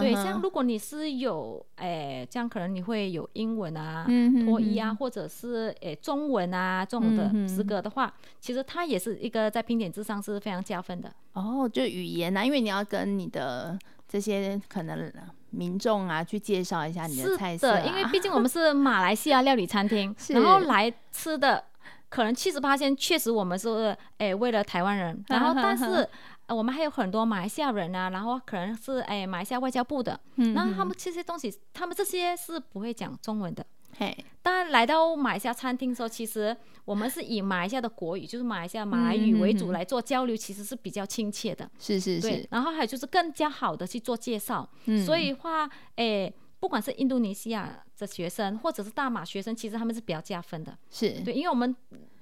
[0.00, 4.06] 对，像如果你是有诶、欸，这样可能你会有英文啊、
[4.46, 11.12] 托一、嗯、啊，或者是诶、欸、中文啊这种的资格的话，其实它也是一个在评点之上是非常加分的。
[11.34, 15.12] 哦，就语言啊，因为你要跟你的这些可能
[15.50, 17.76] 民众啊去介绍一下你的菜色、啊。
[17.80, 21.62] 是的，因为毕竟我们是 马来西亚料理餐厅，然后来吃的
[22.08, 23.68] 可能七十八仙确实我们是
[24.16, 26.08] 诶、欸、为了台湾人，然后但是。
[26.54, 33.64] 我们还有很多马来西亚人啊，然后可能是哎马来西亚外交部的，嗯、哼然后他们这些东西，他们这些是不会讲中文的。
[33.98, 41.68] 嘿，当然来到马来西亚餐厅的时候，其实我们是以马来西亚的国语，就是马来西亚马来语为主来做交流，其实是比较亲切的。
[41.78, 42.46] 是是是。
[42.50, 44.68] 然后还有就是更加好的去做介绍。
[44.86, 45.04] 嗯。
[45.04, 50.78] 所以话，哎，不管是印度尼西亚的学生，或者是大马学生，其实他们是比较加分的。
[50.88, 51.74] 是对，因为我们。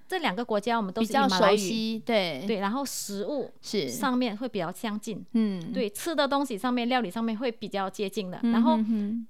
[0.08, 2.42] 这两个国家我们都是比较熟悉，对。
[2.46, 3.88] 对，然后食物是。
[3.88, 8.78] 上面会比较相近，嗯，对，吃的东西上面料理上面会比较接近的，然后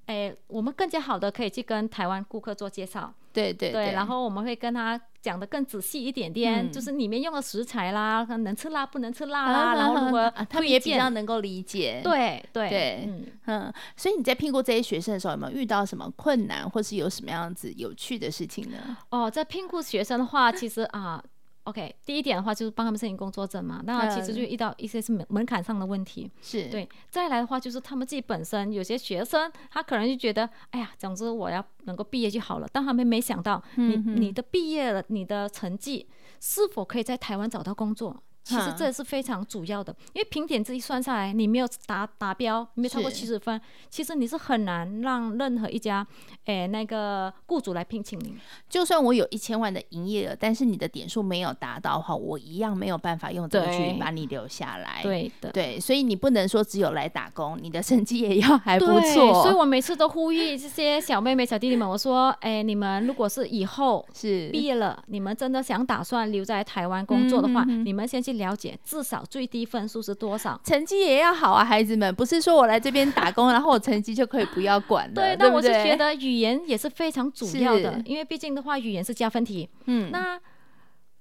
[0.06, 3.12] 哎，我们更加好的可以去跟台湾顾客做介绍。
[3.32, 12.00] 对对对，然后我们会跟他讲的更仔细一点点，就是里面用的食材啦，能吃辣不能吃辣啦，然后如何，他们也比较能够理解。
[12.02, 13.08] 对对对，
[13.46, 18.96] 嗯，所以你在聘雇这些学生的时候，有没有遇到什么困难，或是有什么样子有趣的事情呢？
[19.10, 21.22] 哦，在聘雇学生的话，其实啊。
[21.68, 26.64] OK，第一点的话就是帮他们申请工作证嘛，那其实就遇到一些是门门槛上的问题，是。
[26.70, 26.88] 对。
[27.10, 36.08] 再来的话就是他们自己本身有些学生，他可能就觉得，哎呀，总之我要能够毕业就好了，但他们没想到，你你的毕业了，你的成绩
[36.40, 46.06] 是否可以在台湾找到工作，其实这是非常主要的，因为评点这一算下来，你没有达达标，没有超过七十分，其实你是很难让任何一家，
[46.46, 48.34] 诶那个雇主来聘请你。
[48.66, 55.00] 就算我有一千万的营业额，但是你的点数没有达到的话，我一样没有办法用这个去把你留下来。
[55.02, 59.42] 对的，对，所以你不能说只有来打工，你的成绩也要 还不错。
[59.42, 68.37] 所以我每次都呼吁这些小妹妹、小弟弟们，我说，诶，你们如果是以后是毕业了，你们真的想打算留在台湾工作的话，嗯、你们先去。
[68.38, 75.14] 了解至少最低分数是多少，成绩也要好啊，孩子们，不是说我来这边打工，然后我成绩就可以不要管了。
[75.20, 79.68] 对，那我是觉得语言也是非常主要的，因为毕竟的话，语言是加分题。
[79.84, 80.40] 嗯，那。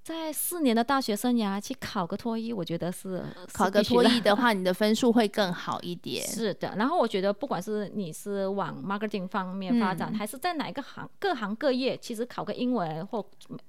[0.04, 6.26] 在四年的大学生涯去考个托一，我觉得是考个托一的话，你的分数会更好一点。
[6.26, 13.22] 是的，然后我觉得不管是你是往 marketing 方面发展，嗯、还是在哪一个行各行各业，其实考个英文或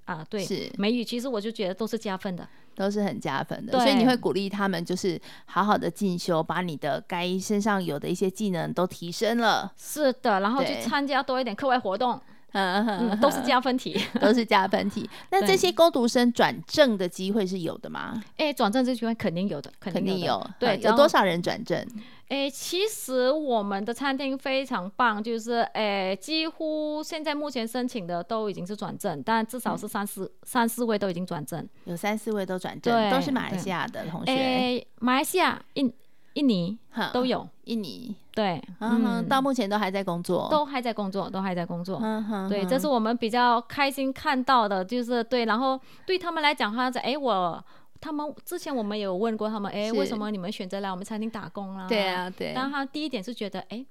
[0.05, 2.47] 啊对是美语，其实我就觉得都是加分的，
[2.79, 3.77] 都是很加分的。
[3.77, 9.69] 所以你会鼓励他们就是好好的进修，把你的该身上有的一些技能都提升了。
[9.75, 12.19] 是的，然后去参加多一点课外活动。
[12.53, 15.09] 嗯嗯，都是加分题， 都是加分题。
[15.31, 18.21] 那这些工读生转正的机会是有的吗？
[18.37, 20.45] 哎，转正这机会肯定有的，肯定有。
[20.59, 21.85] 对，有多少人转正？
[22.29, 34.31] 诶，其实我们的餐厅非常棒，就是诶，几乎现在目前申请的都已经是转正，但至少是三四三四位都已经转正，有三四位都转正，都是马来西亚的同学。
[34.31, 35.91] 哎，马来西亚印
[36.33, 36.77] 印尼
[37.13, 38.15] 都有，印尼。
[38.33, 41.99] 对，嗯，到目前都还在工作，都还在工作，都还在工作。
[42.01, 45.45] 嗯对，这是我们比较开心看到的，就是对。
[45.45, 47.61] 然后对他们来讲，他在：“哎，我
[47.99, 52.53] 他们之前我们有问过他们，哎，为什么你们选择来我们餐厅打工啊？”对啊，对。
[52.55, 53.85] 但他第一点是觉得，哎，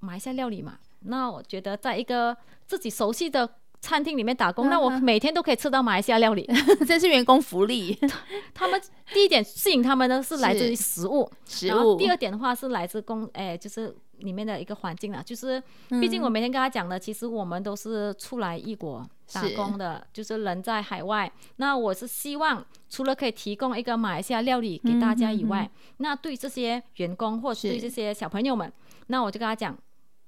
[0.00, 2.36] 马来西亚料理嘛，那我觉得在一个
[2.66, 3.48] 自己熟悉的。
[3.80, 6.48] 餐厅里面打工，那我每天都可以吃到马来西亚料理，
[6.86, 7.96] 这是员工福利。
[8.52, 8.80] 他们
[9.12, 11.96] 第一点吸引他们的是来自于食物，食物。
[11.96, 21.30] 第二点的话是来自工，哎，就是里面的一个环境啊，就是毕竟我每天跟他讲的，其实我们都是出来异国打工的，就是人在海外。
[21.56, 28.72] 那我是希望除了可以提供一个马来西亚料理给大家以外，那对这些员工或是对这些小朋友们，
[29.06, 29.78] 那我就跟他讲，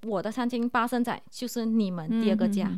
[0.06, 2.70] 我的餐厅八生仔就是你们第二个家。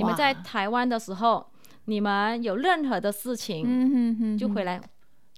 [0.00, 1.46] 你们在台湾的时候，
[1.84, 4.80] 你们有任何的事情，就回来。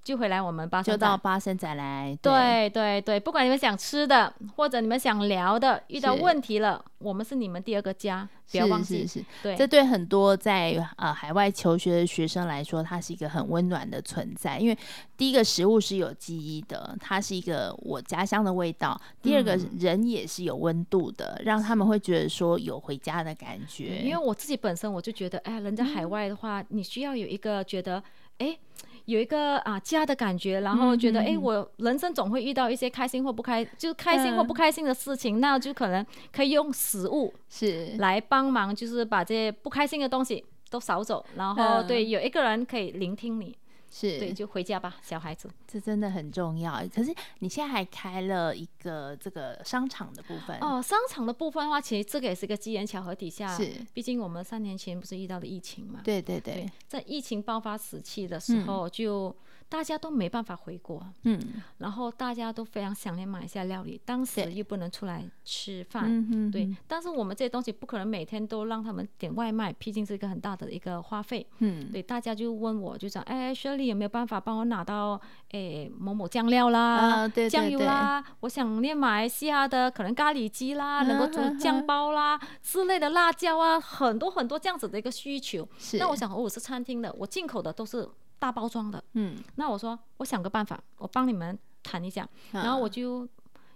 [0.04, 2.18] 就回来，我们八生仔，就到巴生仔来。
[2.20, 9.02] 对对对，不管你们想吃的，或者你们想聊的，遇到问题了，我们是你们第二个家，不要忘记。
[9.02, 14.58] 是是是，对，这对很多在呃海外求学的学生来说，它是一个很温暖的存在。
[14.58, 14.76] 因为
[15.16, 24.00] 第一个食物是有记忆的，它是一个我家乡的味道；第二个人也是有温度的，嗯、让他们会觉得说有回家的感觉。
[24.02, 28.02] 因为我自己本身我就觉得，哎，人在海外的话，嗯、你需要有一个觉得，
[28.38, 28.58] 哎。
[29.06, 37.96] 有一个啊家的感觉，然后觉得哎、嗯，我人生总会遇到一些开心或不开，就开心或不开心的事情，嗯、那就可能可以用食物是。
[37.98, 43.56] 来帮忙，就是把这些不开心的东西都扫走，然后对，有一个人可以聆听你。
[43.92, 44.18] 是。
[44.18, 46.82] 对，就回家吧，小孩子，这真的很重要。
[46.94, 50.58] 可是你现在还开了一个这个商场的部分。
[50.60, 59.28] 哦，商场的部分的话，其实这个也是个机缘巧合底下，是，毕竟我们三年前不是遇到了疫情嘛，对对对，对，在疫情爆发时期的时候就。
[59.28, 59.34] 嗯
[59.72, 61.40] 大家都没办法回国，嗯，
[61.78, 75.18] 然后大家都非常想念马来西亚料理，当时又不能出来吃饭，嗯对，但是我们这些东西不可能每天都让他们点外卖，毕竟是一个很大的一个花费，嗯，对，大家就问我，就讲，哎，Shirley 有没有办法帮我拿到，
[75.52, 88.06] 哎，某某酱料啦，酱油啦，我想念马来西亚的可能咖喱鸡啦， 能够做酱包啦之类的辣椒啊，很多很多这样子的一个需求，是，那我想，我是餐厅的，我进口的都是。
[88.42, 93.28] 大包装的，嗯，那我说我想个办法，我帮你们谈一下，然后我就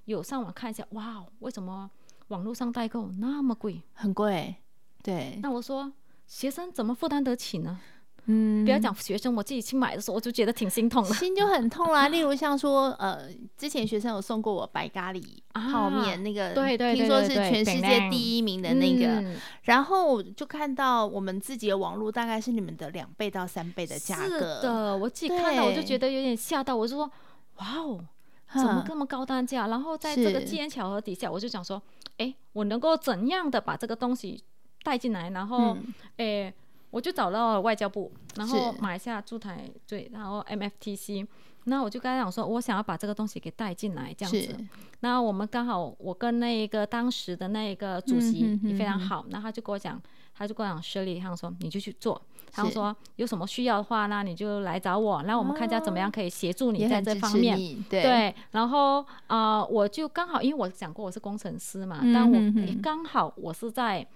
[0.07, 1.89] 有上网看一下，哇，为什么
[2.29, 3.81] 网络上代购那么贵？
[3.93, 4.57] 很贵，
[5.05, 5.39] 对。
[5.41, 5.93] 那我说
[6.27, 7.79] 学生怎么负担得起呢？
[8.29, 12.09] 嗯，不要讲学生，我自己去买的时候，我就觉得挺心痛的，心就很痛啦。
[12.09, 24.25] 例如像说，呃，之前学生有送过我白咖喱泡面，啊、那个，对，对听说是全世界第一名的那个，嗯、然后就看到我们自己的网络大概是你们的两倍到三倍的价格。
[24.25, 27.09] 是的，我自己看到我就觉得有点吓到，我就说，
[27.59, 28.05] 哇哦，
[28.53, 29.69] 怎么这么高单价？
[29.69, 31.81] 然后在这个机缘巧合底下，我就想说，
[32.19, 34.43] 哎，我能够怎样的把这个东西
[34.83, 35.31] 带进来？
[35.31, 35.77] 然后，
[36.17, 36.55] 哎、嗯。
[36.97, 41.27] 我就找到了外交部，然后马来西亚驻台对，然后 MFTC，
[41.65, 44.57] 那我就跟他讲说，我想要把这个东西给带进来，这样子。
[45.01, 50.01] 那我们刚好，我跟那一个当时的那一个主席也非常好，那、嗯、他就跟我讲，
[50.35, 52.19] 他就跟我讲，Shirley，他说你就去做。
[52.51, 57.59] 他说有什么需要的话，那你就来找我，那我们看一下怎么样可以协助你在这方面。
[57.91, 64.07] 对，对，然后啊、呃，我就刚好，因为我讲过我是工程师嘛，嗯、但我刚好我是在。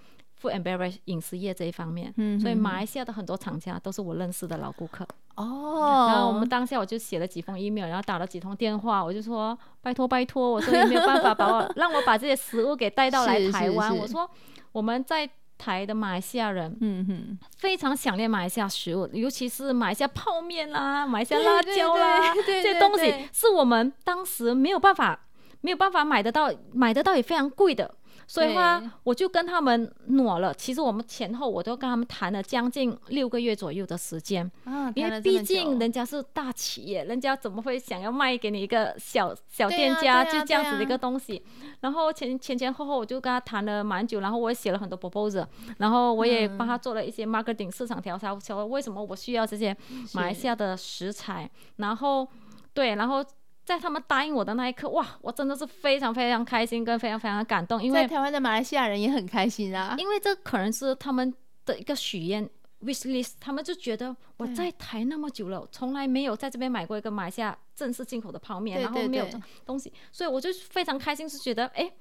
[0.41, 5.05] Food and beverage 饮食业这一方面，嗯、所以马来西亚的很多厂家都是我认识的老顾客。
[5.35, 13.95] 哦，然后我们当下我就写了几封 email，然后打了几通电话，我就说拜托拜托，我说有没有办法把我让我把这些食物给带到来台湾？
[13.95, 14.29] 我说
[14.71, 15.29] 我们在
[15.59, 25.27] 台的马来西亚人，嗯哼，非常想念马来西亚食物，尤其是马来西亚泡面啦、 马来西亚辣椒啦，这些东西是我们当时没有办法
[25.61, 27.93] 没有办法买得到，买得到也非常贵的。
[28.33, 30.53] 所以话，我就跟他们挪了。
[30.53, 41.43] 其实我们前后我都跟他们谈了将近六个月左右的时间，啊、因为毕竟人家是大企业，人家怎么会想要卖给你一个小小店家，就这样子的一个东西。
[41.81, 45.45] 然后前前前后后我就跟他谈了蛮久，然后我也写了很多 proposal，
[45.79, 49.75] 然后我也帮他做了一些 marketing 市场调查，说为什么我需要这些
[50.13, 51.51] 马来西亚的食材。
[51.75, 52.25] 然后
[52.73, 53.21] 对，然后。
[53.63, 57.81] 在他们答应我的那一刻，哇，我真的是非常非常开心，跟非常非常的感动。
[57.81, 61.33] 因为在台湾的马来西亚人也很开心啊，因为这可能是他们
[61.65, 62.43] 的一个许愿
[62.83, 69.27] wish list，他们就觉得我在台那么久了，从来没有在这边买过一个马来西亚正式进口的泡面，然后没有
[69.65, 71.83] 东西，所以我就非常开心，是觉得哎。
[71.83, 71.93] 诶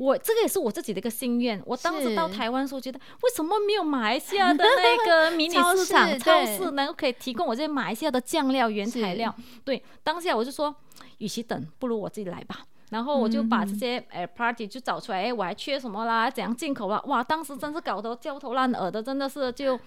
[0.00, 1.62] 我这个也是我自己的一个心愿。
[1.66, 9.34] 我当时到台湾的时候，觉得为什么没有马来西亚的那个 迷你市场超市能够可以提供我这些马来西亚的酱料原材料？
[9.62, 10.74] 对，当下我就说，
[11.18, 12.64] 与其等，不如我自己来吧。
[12.88, 16.28] 然后我就把这些呃 party 就找出来，哎，我还缺什么啦？
[16.28, 17.00] 怎样进口啦？
[17.06, 19.78] 哇，当时真是搞得焦头烂额的，真的是就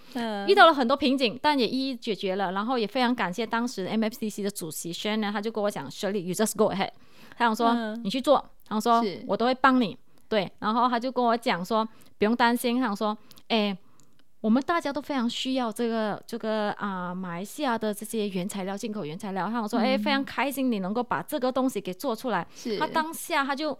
[0.46, 2.52] 遇到了很多瓶颈，但也一一解决了。
[2.52, 6.90] 然后也非常感谢当时 MFCC 的主席 Shannon，他就跟我讲，Shirley，you just go ahead。
[7.36, 9.98] 他想说你去做，他说我都会帮你。
[10.28, 11.86] 对，然后他就跟我讲说，
[12.18, 13.16] 不用担心，他说，
[13.48, 13.76] 哎，
[14.40, 19.48] 我们大家都非常需要这个这个啊、呃，马来西亚的这些原材料，进口原材料。
[19.48, 22.46] 他说，哎，非常开心你能够把这个东西给做出来。
[22.54, 23.78] 是，他当下他就。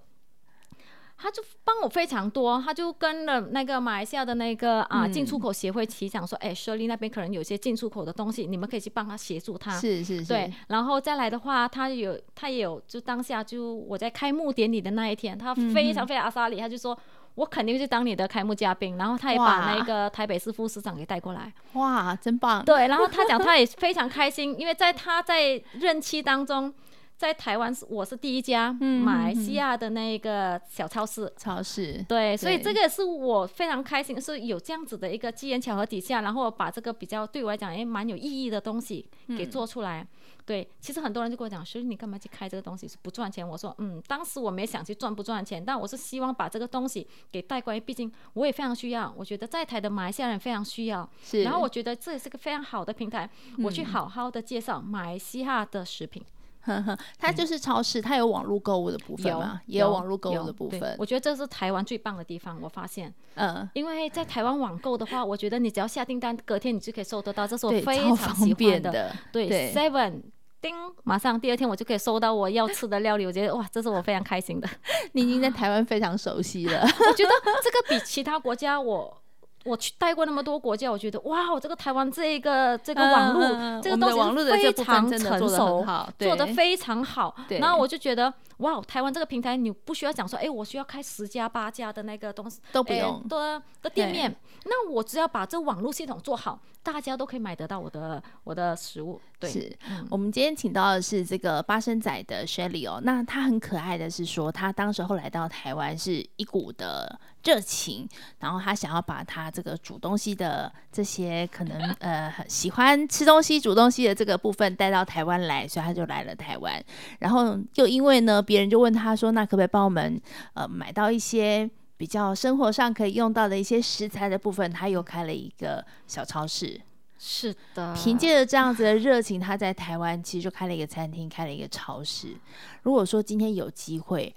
[1.17, 9.71] 他就帮我非常多，他就跟了那个马来西亚的那个啊进出口协会提讲说，哎、嗯，舍利那边可能有些进出口的东西，你们可以去帮他协助他。
[9.79, 10.27] 是是是。
[10.27, 16.99] 对，然后再来的话，他有他也有，就当下就我在开幕典礼的那一天，他非常非常阿莎里，他就说
[17.37, 21.51] 我肯定是当你的开幕嘉宾，然后他也把那个台北市副市长给带过来。
[21.75, 22.62] 哇，真棒。
[22.65, 26.75] 对，然后他讲他也非常开心，因为在他在任期当中。
[27.17, 40.07] 在台湾是我是第一家马来西亚的那个小超市，超市对，所以这个是我非常开心，是有这样子的一个机缘巧合底下，然后把这个比较对我来讲也蛮有意义的东西给做出来。
[40.45, 43.49] 对，其实很多人就跟我讲，所以你干嘛去开这个东西是不赚钱？
[43.49, 51.09] 我说，嗯，当时我没想去赚不赚钱，但我是希望把这个东西给带过来，毕竟我也非常需要，我觉得在台的马来西亚人非常需要。
[51.23, 53.31] 是，然后我觉得这也是个非常好的平台，
[53.62, 56.23] 我去好好的介绍马来西亚的食品。
[56.67, 59.61] 呵呵，它就是超市，它有网络购物的部分嘛？
[59.67, 60.97] 有也有网络购物的部分。
[60.99, 63.12] 我觉得这是台湾最棒的地方，我发现。
[63.35, 69.15] 嗯，因为在台湾网购的话，我觉得你只要下订单，隔天你就可以收得到，这是我非常喜欢的。
[69.31, 70.23] 对，Seven，
[70.62, 74.69] 叮，马上第二天我就可以收到我要吃的料理，我觉得哇，这是我非常开心的。
[75.12, 77.31] 你已经在台湾非常熟悉了， 我觉得
[77.62, 79.19] 这个比其他国家我。
[79.65, 85.85] 我去待过那么多国家，我觉得哇，我这个台湾这一个这个网络，嗯、这个东西非常成熟，
[86.19, 87.35] 做的非常好。
[87.49, 93.27] 然后我就觉得哇，台湾这个平台，你不需要讲说，哎，我需要开十家八家的那个东西都不用。
[93.29, 94.35] 的的店面，
[94.65, 99.21] 那我只要把这网络系统做好，大家都可以买得到我的我的食物。
[99.39, 99.79] 对，是
[100.11, 108.09] 我们今天请到的是这个八生仔的 Shirley 哦，那他很可爱的是说，他当时候来到台湾是一股的热情，
[108.39, 116.85] 然后他想要把他这个煮东西的这些可能呃很喜欢吃东西、煮东西的这个部分带到台湾来，所以他就来了台湾。
[117.21, 120.21] 然后又因为呢，别人就问他说，那可不可以帮我们
[120.55, 124.69] 呃买到一些比较生活上可以用到的一些食材的部分？
[124.73, 126.81] 他又开了一个小超市。
[127.17, 132.37] 是的，凭借着这样子的热情，他在台湾其实就开了一个餐厅，开了一个超市。
[132.83, 134.35] 如果说今天有机会，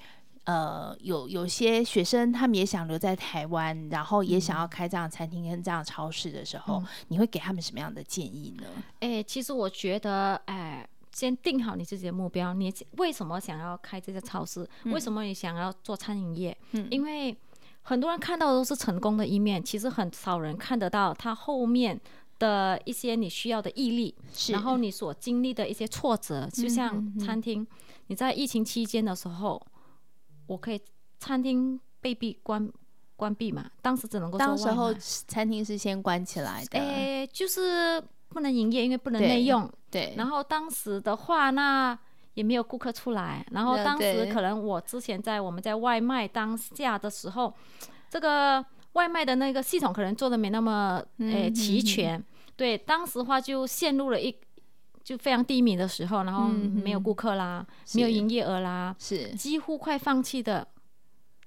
[0.47, 8.67] 呃，有有些学生他们也想留在台湾，然后也想要开这样餐厅跟这样超市的时候，嗯、你会给他们什么样的建议呢？
[9.01, 14.65] 哎、欸，其实我觉得，哎，先定好你自己的目标，你为什么想要开这个超市？
[14.85, 16.57] 嗯、为什么你想要做餐饮业？
[16.71, 17.35] 嗯，因为
[17.81, 21.99] 很多人看到的都是成功的一面，其实很少人看得到他后面。
[22.39, 27.65] 的一些你需要的毅力，是然后你所经历的一些挫折，就像餐厅，
[28.09, 29.59] 你在疫情期间的时候，
[30.47, 30.81] 我可以
[31.19, 32.69] 餐厅被闭关
[33.15, 39.69] 关闭嘛，当时只能够当时候餐厅是先关起来的，哎，就是不能营业，因为不能内用。
[39.89, 41.97] 对，然后当时的话，那
[42.33, 43.45] 也没有顾客出来。
[43.51, 47.53] 然后当时可能我之前在我们在外卖当下的时候，
[48.09, 52.23] 这个外卖的那个系统可能做的没那么诶齐全。
[52.55, 54.35] 对，当时的话就陷入了一
[55.07, 59.29] 就非常低迷的时候，然后没有顾客啦，没有营业额啦，是。
[59.35, 60.67] 几乎快放弃的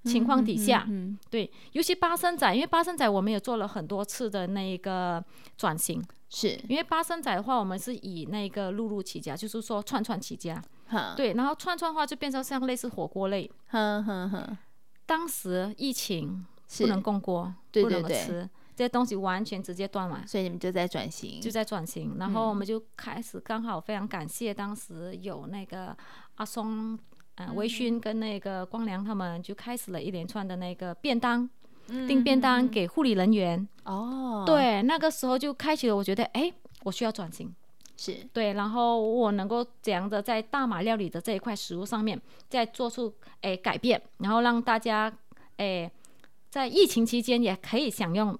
[0.04, 0.88] 情况底下，
[1.28, 5.22] 对，尤其八生仔，因为八生仔我们也做了很多次的那个
[5.58, 6.02] 转型。
[6.30, 6.58] 是。
[6.70, 11.12] 因为八生仔的话，我们是以那个陆路起家，就是说串串起家，哈。
[11.14, 13.50] 对，然后串串的话就变成像类似火锅类。
[13.66, 14.56] 哼哼哼，
[15.04, 16.46] 当时疫情
[16.78, 18.48] 不能供锅，对不能吃
[18.80, 25.94] 这些东西，完全直接断完，所以你们就在转型，就在转型，然后我们就开始刚好非常感谢当时有那个
[26.36, 26.98] 阿松、
[27.34, 31.46] 呃、微醺跟那个光良他们就开始了一连串的那个便当。
[32.08, 33.68] 订便当给护理人员。
[33.84, 36.50] 哦，对，那个时候就开启了，我觉得哎，
[36.84, 37.54] 我需要转型，
[37.98, 38.14] 是。
[38.32, 42.18] 对，然后我能够怎样的在大马料理的这一块食物上面
[42.48, 43.12] 再做出
[43.42, 45.12] 哎改变，然后让大家
[45.58, 45.90] 哎
[46.48, 48.38] 在疫情期间也可以享用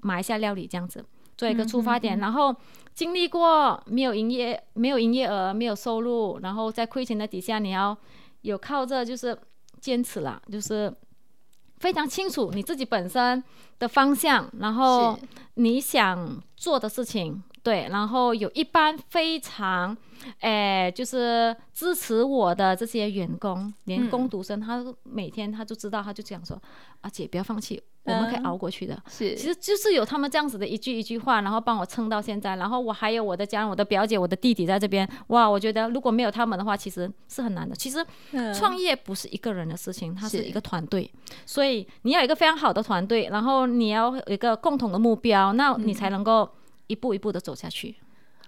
[0.00, 1.04] 马来西亚料理这样子
[1.36, 2.54] 做一个出发点，嗯、然后
[2.94, 7.96] 经历过没有营业、没有营业额、没有收入，然后在亏钱的底下，你要
[8.42, 9.38] 有靠着就是
[9.80, 10.94] 坚持了，就是。
[11.80, 13.40] 非常清楚你自己本身
[13.78, 15.16] 的方向，然后
[15.54, 19.96] 你想做的事情，对，然后有一班非常，
[20.40, 26.60] 诶，就是支持我的这些员工，连工读生，他每天他就知道，他就这样说，
[27.00, 27.82] 啊姐不要放弃。
[28.04, 32.56] 我们可以熬过去的，是，其实就是有他们这样子的一句一句话，然后帮我撑到现在。
[32.56, 35.06] 然后我还有我的家人，我的表姐，我的弟弟在这边。
[35.26, 37.76] 哇，我觉得如果没有他们的话，其实是很难的。
[37.76, 38.02] 其实
[38.54, 41.12] 创业不是一个人的事情，它是一个团队，
[41.44, 46.48] 所以你要有一个非常好的团队，然后你要有一个共同的目标，那你才能够
[46.88, 47.96] 一步一步的走下去。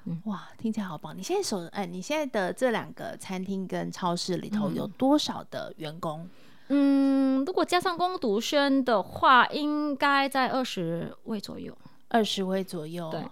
[0.04, 1.16] 嗯，哇，听起来好棒！
[1.16, 6.28] 你现在手哎，你现在的这两个餐厅跟超市里头有多少的员工？
[6.68, 11.76] 嗯，如果加上工读生的话，应该在二十位左右。
[12.08, 13.22] 二十位左右，对，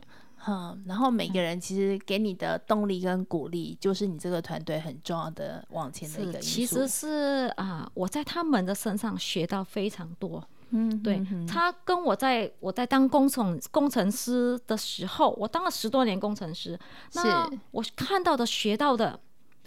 [0.46, 0.84] 嗯。
[0.86, 6.46] 然后每个人其实给你的动力跟鼓励，就是你这个团队很重要的往前的一个因素。
[6.46, 10.46] 其实是啊，我在他们的身上学到非常多。
[10.70, 16.78] 嗯，对，他跟我在我在当工程工程师的时候，我当了十多年工程师，
[17.14, 19.20] 那我看到的学到的，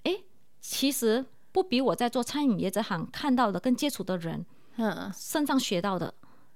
[0.04, 0.18] 哎，
[0.60, 1.26] 其实。
[1.54, 4.46] 不比我在做餐饮业这行看到的、跟接触的人，
[4.78, 6.14] 嗯，身上学到的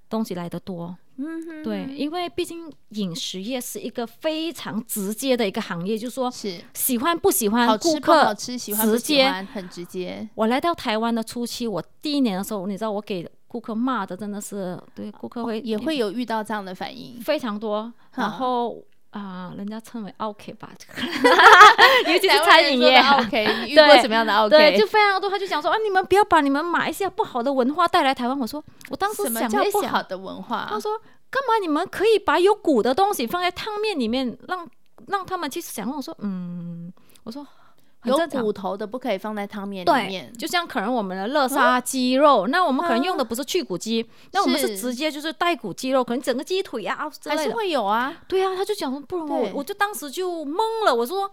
[0.08, 0.96] 东西来的多。
[1.18, 10.26] 嗯，对，因为毕竟饮食业是一个非常直接的一个行业，就是说，是喜欢不喜欢，顾客好吃喜欢不喜欢，很直接。
[10.34, 18.84] 我来到台湾的初期，我第一年的时候，你知道我给顾客骂的真的是，对顾客会也会有遇到这样的反应，非常多，然后。
[19.12, 20.70] 啊，人家称为 OK 吧，
[22.06, 24.50] 尤其是餐饮业 OK，你遇 过什么样的 OK？
[24.50, 25.30] 对，就非常多。
[25.30, 28.38] 他就讲说啊，你们不要把你们马来西亚不好的文化带来台湾。
[28.38, 30.68] 我说，我当时想了一想，什么叫不好的文化？
[30.70, 34.68] 他说，干嘛你们可以把有骨的东西放在汤面里面，让
[35.08, 35.96] 让他们去享用？
[35.96, 36.92] 我说，嗯，
[37.24, 37.48] 我说。
[38.06, 48.14] 有骨头的不可以放在汤面里面，就像可能我们的乐沙鸡肉，那我们可能用的不是去骨鸡，那我们是直接就是带骨鸡肉，可能整个鸡腿啊之类的，还是会有啊。
[48.28, 51.30] 对啊，他就讲说不然我我就当时就懵了，我说。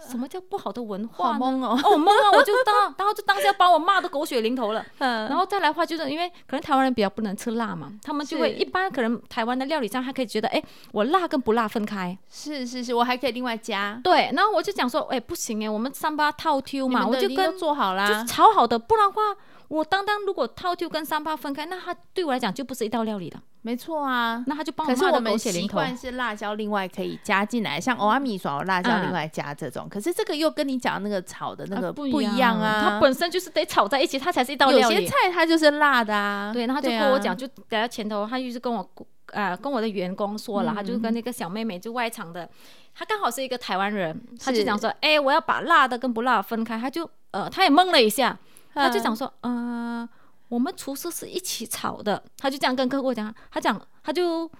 [0.00, 1.38] 什么叫不好的文化呢？
[1.66, 2.30] 哦，我懵啊！
[2.32, 4.84] 我就当， 然后就当下把我骂的狗血淋头了。
[4.98, 12.16] 嗯，然后再来的话，就是因为可能台湾人比较不能吃辣嘛，他们就会一般可能台湾的料理上还可以觉得，哎，我辣跟不辣分开。
[12.30, 14.00] 是是是，我还可以另外加。
[14.02, 19.22] 对，然后我就讲说，哎，不行哎，我们三八套 Q 嘛，我就跟做好啦，就是炒好的，不然的话，
[19.68, 23.40] 我当当如果套 Q 跟三八分开，那它对我来讲就不是一道料理了。
[23.66, 29.86] 没错啊，那他就帮我们习惯是辣椒另外可以加进来，像欧阿米耍辣椒另外加这种。
[29.86, 34.94] 嗯、可是这个又跟你讲那个炒的那个不一样啊，啊它本身就是得炒在一起，它才是一道料理。
[34.94, 36.52] 有些菜它就是辣的啊。
[36.52, 38.88] 对，然后他就跟我讲，就给他前头，他就是跟我
[39.32, 42.48] 呃跟我的员工说了，嗯、他就跟那个小妹妹就外场的，
[42.94, 46.78] 他刚好是一个台湾人，他就讲说，哎是，我要把辣的跟不辣的分开。
[46.78, 48.38] 他就呃他也懵了一下，
[48.72, 50.02] 他就讲说，嗯。
[50.02, 50.08] 呃
[50.48, 54.50] 我们厨师是一起炒的，他就这样跟客户讲，他讲，他就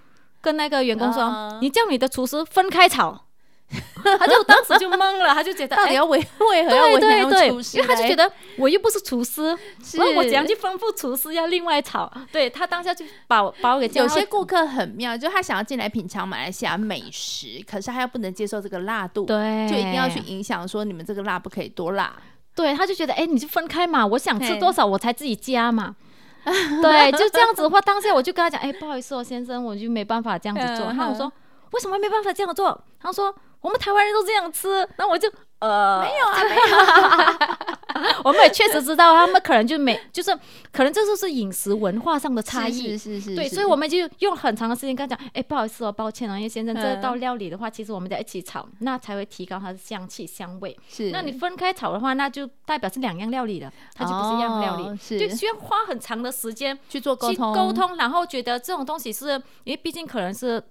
[0.40, 3.22] 跟那个员工说：“你叫你的厨师分开炒。
[4.18, 12.08] ”他就当时就懵了，他就觉得 到底要为为何要对对对，厨师因为他就觉得我又不是厨师，是那我怎样去吩咐厨师要另外炒？
[12.30, 22.16] 对他当下就把我把我给有些顾客很妙，就他想要进来品尝马来西亚美食，可是他又不能接受这个辣度，对，就一定要去影响说你们这个辣不可以多辣。
[22.56, 25.94] 对，他就觉得哎，你就分开嘛，我想吃多少我才自己加嘛。
[26.44, 30.92] 对，就这样子的话，当下我就跟他讲，哎，不好意思哦，先生，我就没办法这样子做。
[30.92, 31.32] 他我说
[31.72, 32.82] 为什么没办法这样做？
[32.98, 33.32] 他说。
[33.60, 35.30] 我们台湾人都这样吃，那我就
[35.60, 37.58] 呃没有啊，没有啊。
[38.22, 40.30] 我们也确实知道，他们可能就没，就是
[40.70, 43.34] 可能这就是饮食文化上的差异，是是是，是。
[43.36, 50.76] 对，所以我们就用很长的时间跟他讲，哎，不好意思哦，抱歉哦，因为先生这道料理的话，其实我们在一起炒，那才会提高它的香气香味。
[50.88, 51.10] 是。
[51.10, 55.18] 那你分开炒的话，那就代表是两样料理了，它就不是一样料理，是。
[55.18, 59.30] 就需要花很长的时间去做沟通，沟通，然后觉得这种东西是
[59.64, 60.62] 因为毕竟可能是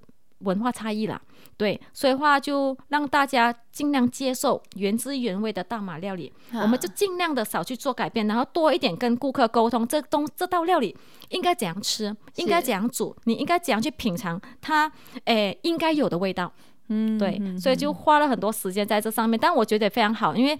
[0.46, 1.22] 文化差异啦。
[1.58, 10.94] 对，所以话就让大家尽量接受原汁原味的大马料理，啊、我们就尽量的少去做改变，然后多一点跟顾客沟通，这东这道料理
[11.30, 14.92] 应该怎样吃，应该怎样煮，你应该怎样去品尝它，
[15.24, 16.52] 诶，应该有的味道。
[16.90, 20.60] 嗯，对，嗯、所以就花了很多时间在这上面，但我觉得非常好，因为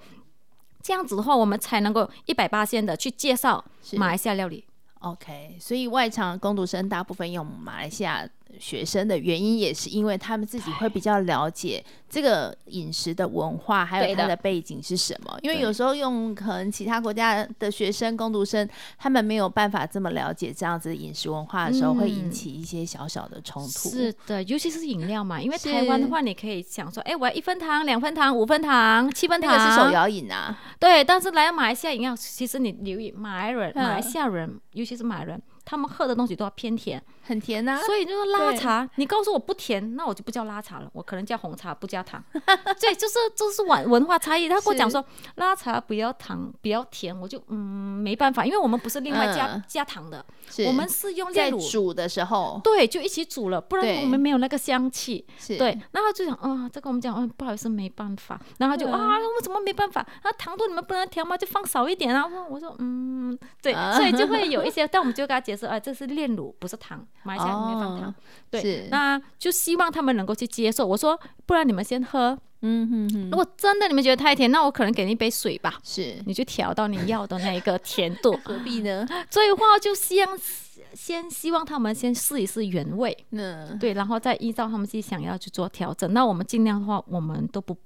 [0.82, 3.64] 这样子的话，我们才能够一百八线的去介绍
[3.98, 4.64] 马来西亚料理。
[5.00, 8.26] OK，所以外场工读生大部分用马来西亚。
[8.60, 15.38] 学生的原因也是因为他们自己会比较了解这个饮食的文化，还有它的背景是什么。
[15.42, 23.90] 因为有时候用可能其他国家的学生、工读生，他们没有办法这么了解这样子饮食文化的时候，会引起一些小小的冲突。
[23.90, 30.58] 是的，尤其是饮料嘛，因为台湾的话，你可以想说，哎，我要一分糖、两分糖、五分糖、七分糖，那个是手摇饮啊。
[30.80, 35.42] 对，但是来到马来西亚饮料，其实你留意，马来人、马来西亚人，尤其是马来人。
[35.68, 37.80] 他们喝的东西都要偏甜，很甜呐。
[37.86, 42.24] 所以就是拉茶，你告诉我不甜，那我就不叫拉茶了，我可能叫红茶，不加糖。
[42.80, 44.48] 对，就是这是文文化差异。
[44.48, 45.04] 他跟我讲说
[45.36, 50.24] 拉茶不要糖，不要甜，我就嗯没办法，因为我们不是另外加加糖的，
[50.68, 55.26] 我们是用炼乳煮的时候，对，就一起煮了，不然我们没有那个香气。
[55.48, 58.40] 对，然后就讲啊，这个我们讲，嗯，不好意思，没办法。
[58.60, 60.06] 然后就啊，我怎么没办法？
[60.24, 61.36] 那糖度你们不能调吗？
[61.36, 62.24] 就放少一点啊。
[62.50, 65.56] 我说嗯，对，所以就会有一 些，但我们就跟他解。
[65.56, 68.10] 释啊，这是炼乳，不是糖，马来西亚里面放糖。
[68.10, 68.16] 哦、
[68.52, 70.86] 对，那就希望他们能够去接受。
[70.86, 72.38] 我说，不然你们先喝。
[72.62, 73.30] 嗯哼哼。
[73.30, 75.80] 如果真的你们觉得太甜，那我可能给你一杯水吧。
[75.84, 78.40] 是，你就调到你要的那一个甜度。
[78.44, 79.08] 何必呢？
[79.30, 80.28] 所以话就先
[80.94, 83.26] 先希望他们先试一试原味。
[83.32, 83.78] 嗯。
[83.78, 86.12] 对，然后再依照他们自己想要去做调整。
[86.14, 87.78] 那我们尽量的话，我们都不。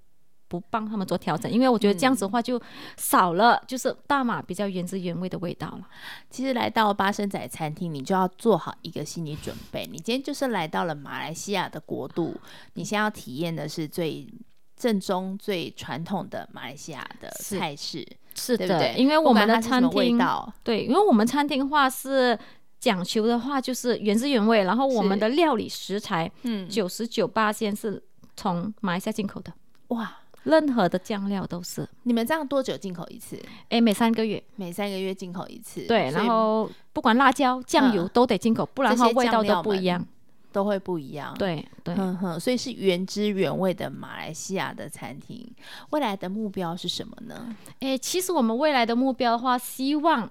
[0.50, 2.60] 不帮他们做调整，因为我觉得这样子的话就
[2.98, 5.88] 少了，就是大马比较原汁原味的味道了。
[6.30, 12.36] 其实来到巴生仔餐厅，你就要做好一个心理准备，你今天就是来到了马来西亚的国度，
[12.74, 14.28] 你先要体验的是最
[14.76, 18.96] 正宗、最传统的马来西亚的菜式，是，的，对不对？
[18.98, 20.20] 因为我们的餐厅，
[20.64, 22.36] 对，因为我们餐厅的话是
[22.80, 28.04] 讲求的话就是原汁原味，然后我们的料理食材，嗯，九十九八仙是
[28.36, 29.54] 从马来西亚进口的，
[29.90, 30.16] 哇。
[30.50, 31.88] 任何的酱料都是。
[32.04, 33.38] 你们这样多久进口一次？
[33.66, 35.86] 哎、欸，每三个月，每三个月进口一次。
[35.88, 40.06] 对，然后不管辣椒、酱油都得进口，嗯、不然的话味道都不一样，
[40.52, 41.34] 都会不一样。
[41.38, 41.96] 对对，
[42.40, 45.50] 所以是原汁原味的马来西亚的餐厅。
[45.92, 47.56] 未来的目标是什么呢？
[47.80, 50.24] 哎、欸，其实我们未来的目标的话，希望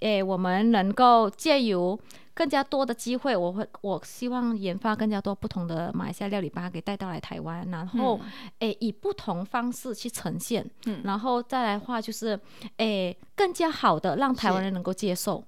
[0.00, 1.98] 哎、欸，我们能够借由。
[2.36, 8.20] 更加多的机会，我会我希望研发更加多不同的马来西亚料理，把它给带到来台湾，然后
[8.58, 12.38] 诶、以不同方式去呈现，嗯、然后再来话就是
[12.76, 15.42] 诶、欸、更加好的让台湾人能够接受，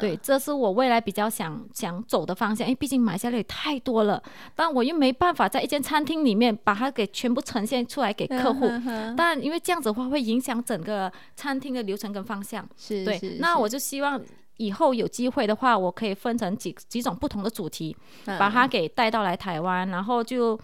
[0.00, 4.20] 对，这是我未来比较想想走的方向，因为毕竟马来西亚料理太多了，
[4.56, 8.68] 但我又没办法在一间餐厅里面把它给全部呈现出来给客户，
[9.16, 14.20] 但因为这样子的话会影响整个餐厅的流程跟方向，是对，是那我就希望。
[14.56, 17.96] 以后有机会的话，我可以分成几几种不同的主题，
[18.26, 20.58] 嗯、把它给带到来台湾，然后就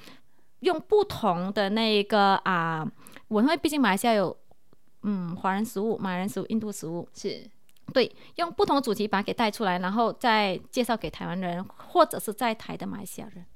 [0.61, 2.87] 用不同的那个啊，
[3.29, 4.37] 我因为毕竟马来西亚有
[5.03, 7.49] 嗯华人食物、马来人食物、印度食物，是。
[7.95, 13.47] 对，用不同的主题把它给带出来，然后再介绍给台湾人或者是在台的马来西亚人。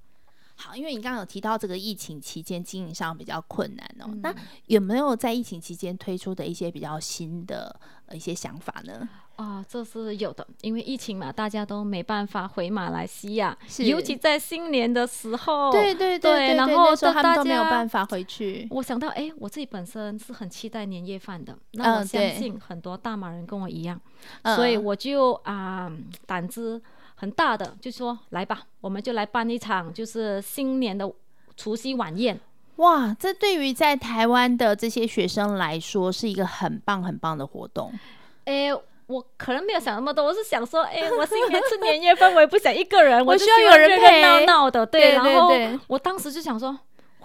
[0.63, 4.35] 好，因为你刚刚有提到这个疫情期间经营上比较困难哦，嗯、那
[4.67, 7.75] 有没有在疫情期间推出的一些比较新的
[8.07, 9.09] 呃一些想法呢？
[9.37, 18.69] 啊、哦，这是有的，因为疫情嘛，大家都没办法回马来西亚，尤其在新年的时候，对对对，对，对，然后他们都没有办法回去。
[18.71, 23.99] 我想到，哎，我自己本身是很期待年夜饭的，那我相信很多大马人跟我一样，
[24.43, 25.93] 嗯、所以我就啊、呃、
[26.27, 26.81] 胆子
[27.23, 31.09] 很大的，就说来吧，我们就来办一场就是新年的
[31.57, 32.39] 除夕晚宴。
[32.77, 37.93] 哇，这对于在台湾的这些学生来说是一个很棒很棒的活动。
[38.47, 38.75] 诶，
[39.07, 46.77] 我可能没有想那么多，我是想说，诶，我新年吃年夜饭，我也不想一个人， 我需要有人陪，热热闹闹的，对，对，对，对，然后我当时就想说。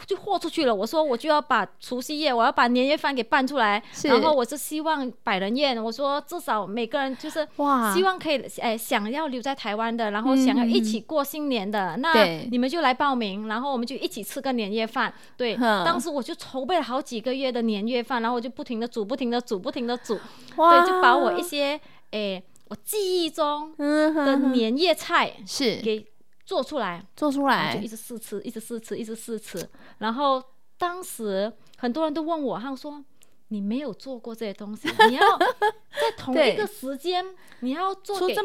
[0.05, 0.73] 就豁出去了。
[0.73, 3.81] 我说我就要把除夕夜，我要把年夜饭给办出来。
[4.03, 5.81] 然后我是希望百人宴。
[5.81, 15.13] 我说至少每个人就是哇，希望可以哎想要留在台湾的，然后想要一起过新年的，嗯、那你们就来报名，然后我们就一起吃个年夜饭。
[15.35, 20.17] 对，当时我就筹备了好几个月的年夜饭，然后我就不停的煮，不停的煮，不停的煮。
[20.55, 21.79] 对，就把我一些
[22.11, 26.05] 哎我记忆中的年夜菜是给。
[26.47, 29.69] 做出来，做出来，就一直试吃，一直试吃，一直试吃。
[29.97, 30.41] 然后
[30.77, 33.03] 当时很多人都问我，他说
[33.49, 37.25] ：“你没有做过这些东西，你要在同一个 时间，
[37.59, 38.37] 你要做给一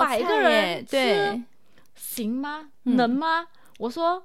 [0.00, 1.42] 百个人吃，
[1.94, 2.70] 行吗？
[2.84, 3.46] 能吗？”
[3.78, 4.24] 我说。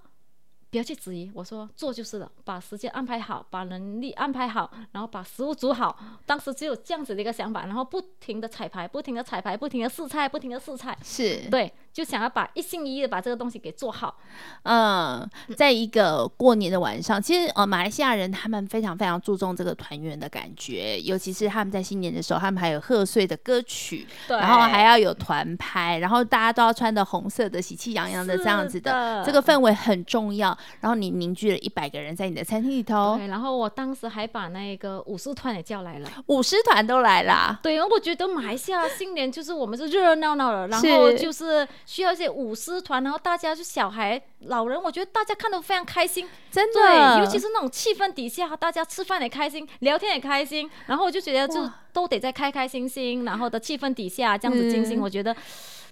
[0.69, 5.97] 不要去质疑，我说做就是了，把时间安排好，把能力安排好，然后把食物煮好。
[6.25, 10.95] 当时只有这样子的一个想法，然后不停的彩排，不停的彩排，不停的试菜，不停的试菜。
[11.01, 14.17] 是对，就想要把一心一意的把这个东西给做好。
[14.61, 30.55] 嗯，在一个过年的晚上，其实呃，马来西亚人他们非常非常注重这个团圆的感觉，尤其是他们在新年的时候，他们还有贺岁的歌曲，对，然后还要有团拍，然后大家都要穿的红色的，喜气洋洋的这样子的，的这个氛围很重要。
[30.81, 37.59] 然后你凝聚了一百个人在你的餐厅里头，对，然后我当时还把那个舞狮团也叫来了，舞狮团都来了。
[37.63, 55.33] 对，我觉得马来西亚新年就是我们是热热闹闹的，然后就是需要一些舞狮团，然后大家就小孩、老人，我觉得大家看得非常开心，真的，对，尤其是那种气氛底下，大家吃饭也开心，聊天也开心，然后我就觉得就都得在开开心心，然后的气氛底下这样子进行，我觉得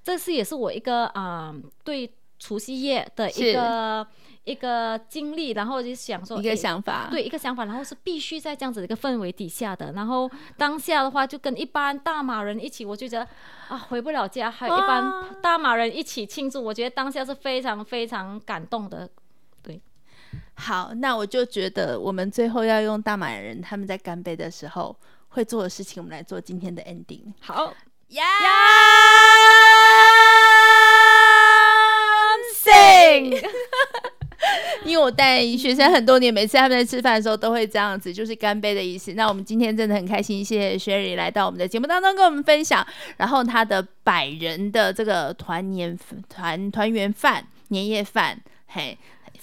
[0.04, 4.06] 这是也是我一个啊、呃、对除夕夜的一个。
[4.46, 9.91] 一个经历，然后就想说一个想法，对，一个想法，然后是必须在这样子的一个氛围底下的。
[9.93, 13.28] 然后当下的话，就跟一般大马人一起，我就觉得
[13.68, 19.10] 啊，回不了家，还有一般大马人一起庆祝，我觉得当下是非常非常感动的。
[19.64, 19.82] 对，
[20.54, 24.96] 好，那我就觉得我们最后要用大马人他们在干杯的时候
[25.30, 27.34] 会做的事情，我们来做今天的 ending。
[27.41, 27.74] 好，
[28.10, 28.24] 呀。
[35.06, 39.14] 我带学生很多年，每次他们在吃饭的时候都会这样子，就是干杯的意思。
[39.14, 42.86] 那我们今天真的很开心，谢谢 Sherry 来到我们的节目当中跟我们分享，
[43.18, 45.95] 然后他的百人的这个团年
[46.28, 48.97] 团团圆饭年夜饭，嘿。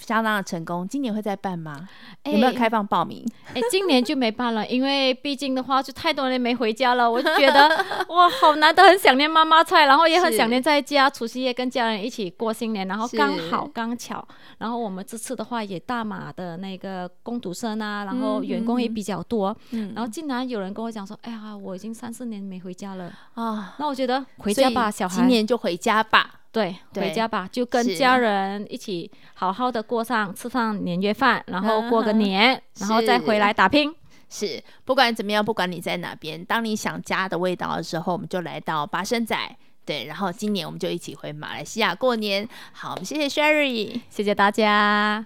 [0.05, 1.87] 相当的成功，今年会再办吗？
[2.23, 3.25] 欸、有没有开放报名？
[3.47, 7.09] 哎、欸，今年就没办了，因为毕竟的话，就太多人没回家了。
[7.09, 7.69] 我就觉得
[8.09, 14.25] 哇，好难得，很想念妈妈菜，然后也很想念在家除夕夜跟家人一起过新年，然后刚好刚巧，
[14.57, 26.41] 然后我们这次的话也大马的那个工读生啊，然后员工也比较多，嗯、然后竟然有人跟我讲说，哎呀，我已经三四年没回家了啊，那我觉得回家吧，小孩，今年就回家吧。
[26.53, 33.91] 对，回家吧，就跟家人一起好好的过上吃上年夜饭，然后过个年，然后再回来打拼。
[34.29, 39.35] 是，不管怎么样，不管你在哪边，当你想家的味道的时候，我们就来到巴生仔。
[39.83, 42.47] 对，然后今年我们就一起回马来西亚过年。
[42.71, 45.25] 好，我们谢谢 Sherry，谢谢大家。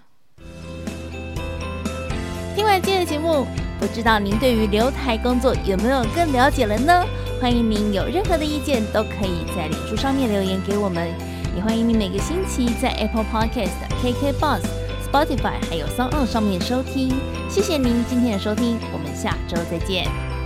[2.56, 3.46] 听完今天的节目，
[3.80, 7.06] 不知道您对于留台工作有没有更了解了呢？
[7.40, 11.08] 欢迎您有任何的意见，都可以在脸书上面留言给我们。
[11.56, 13.70] 也欢迎您每个星期在 Apple Podcast、
[14.02, 14.62] KKBox、
[15.12, 17.14] Spotify 还有 Sound 上面收听。
[17.50, 20.37] 谢谢您今天的收听，我们下周再见。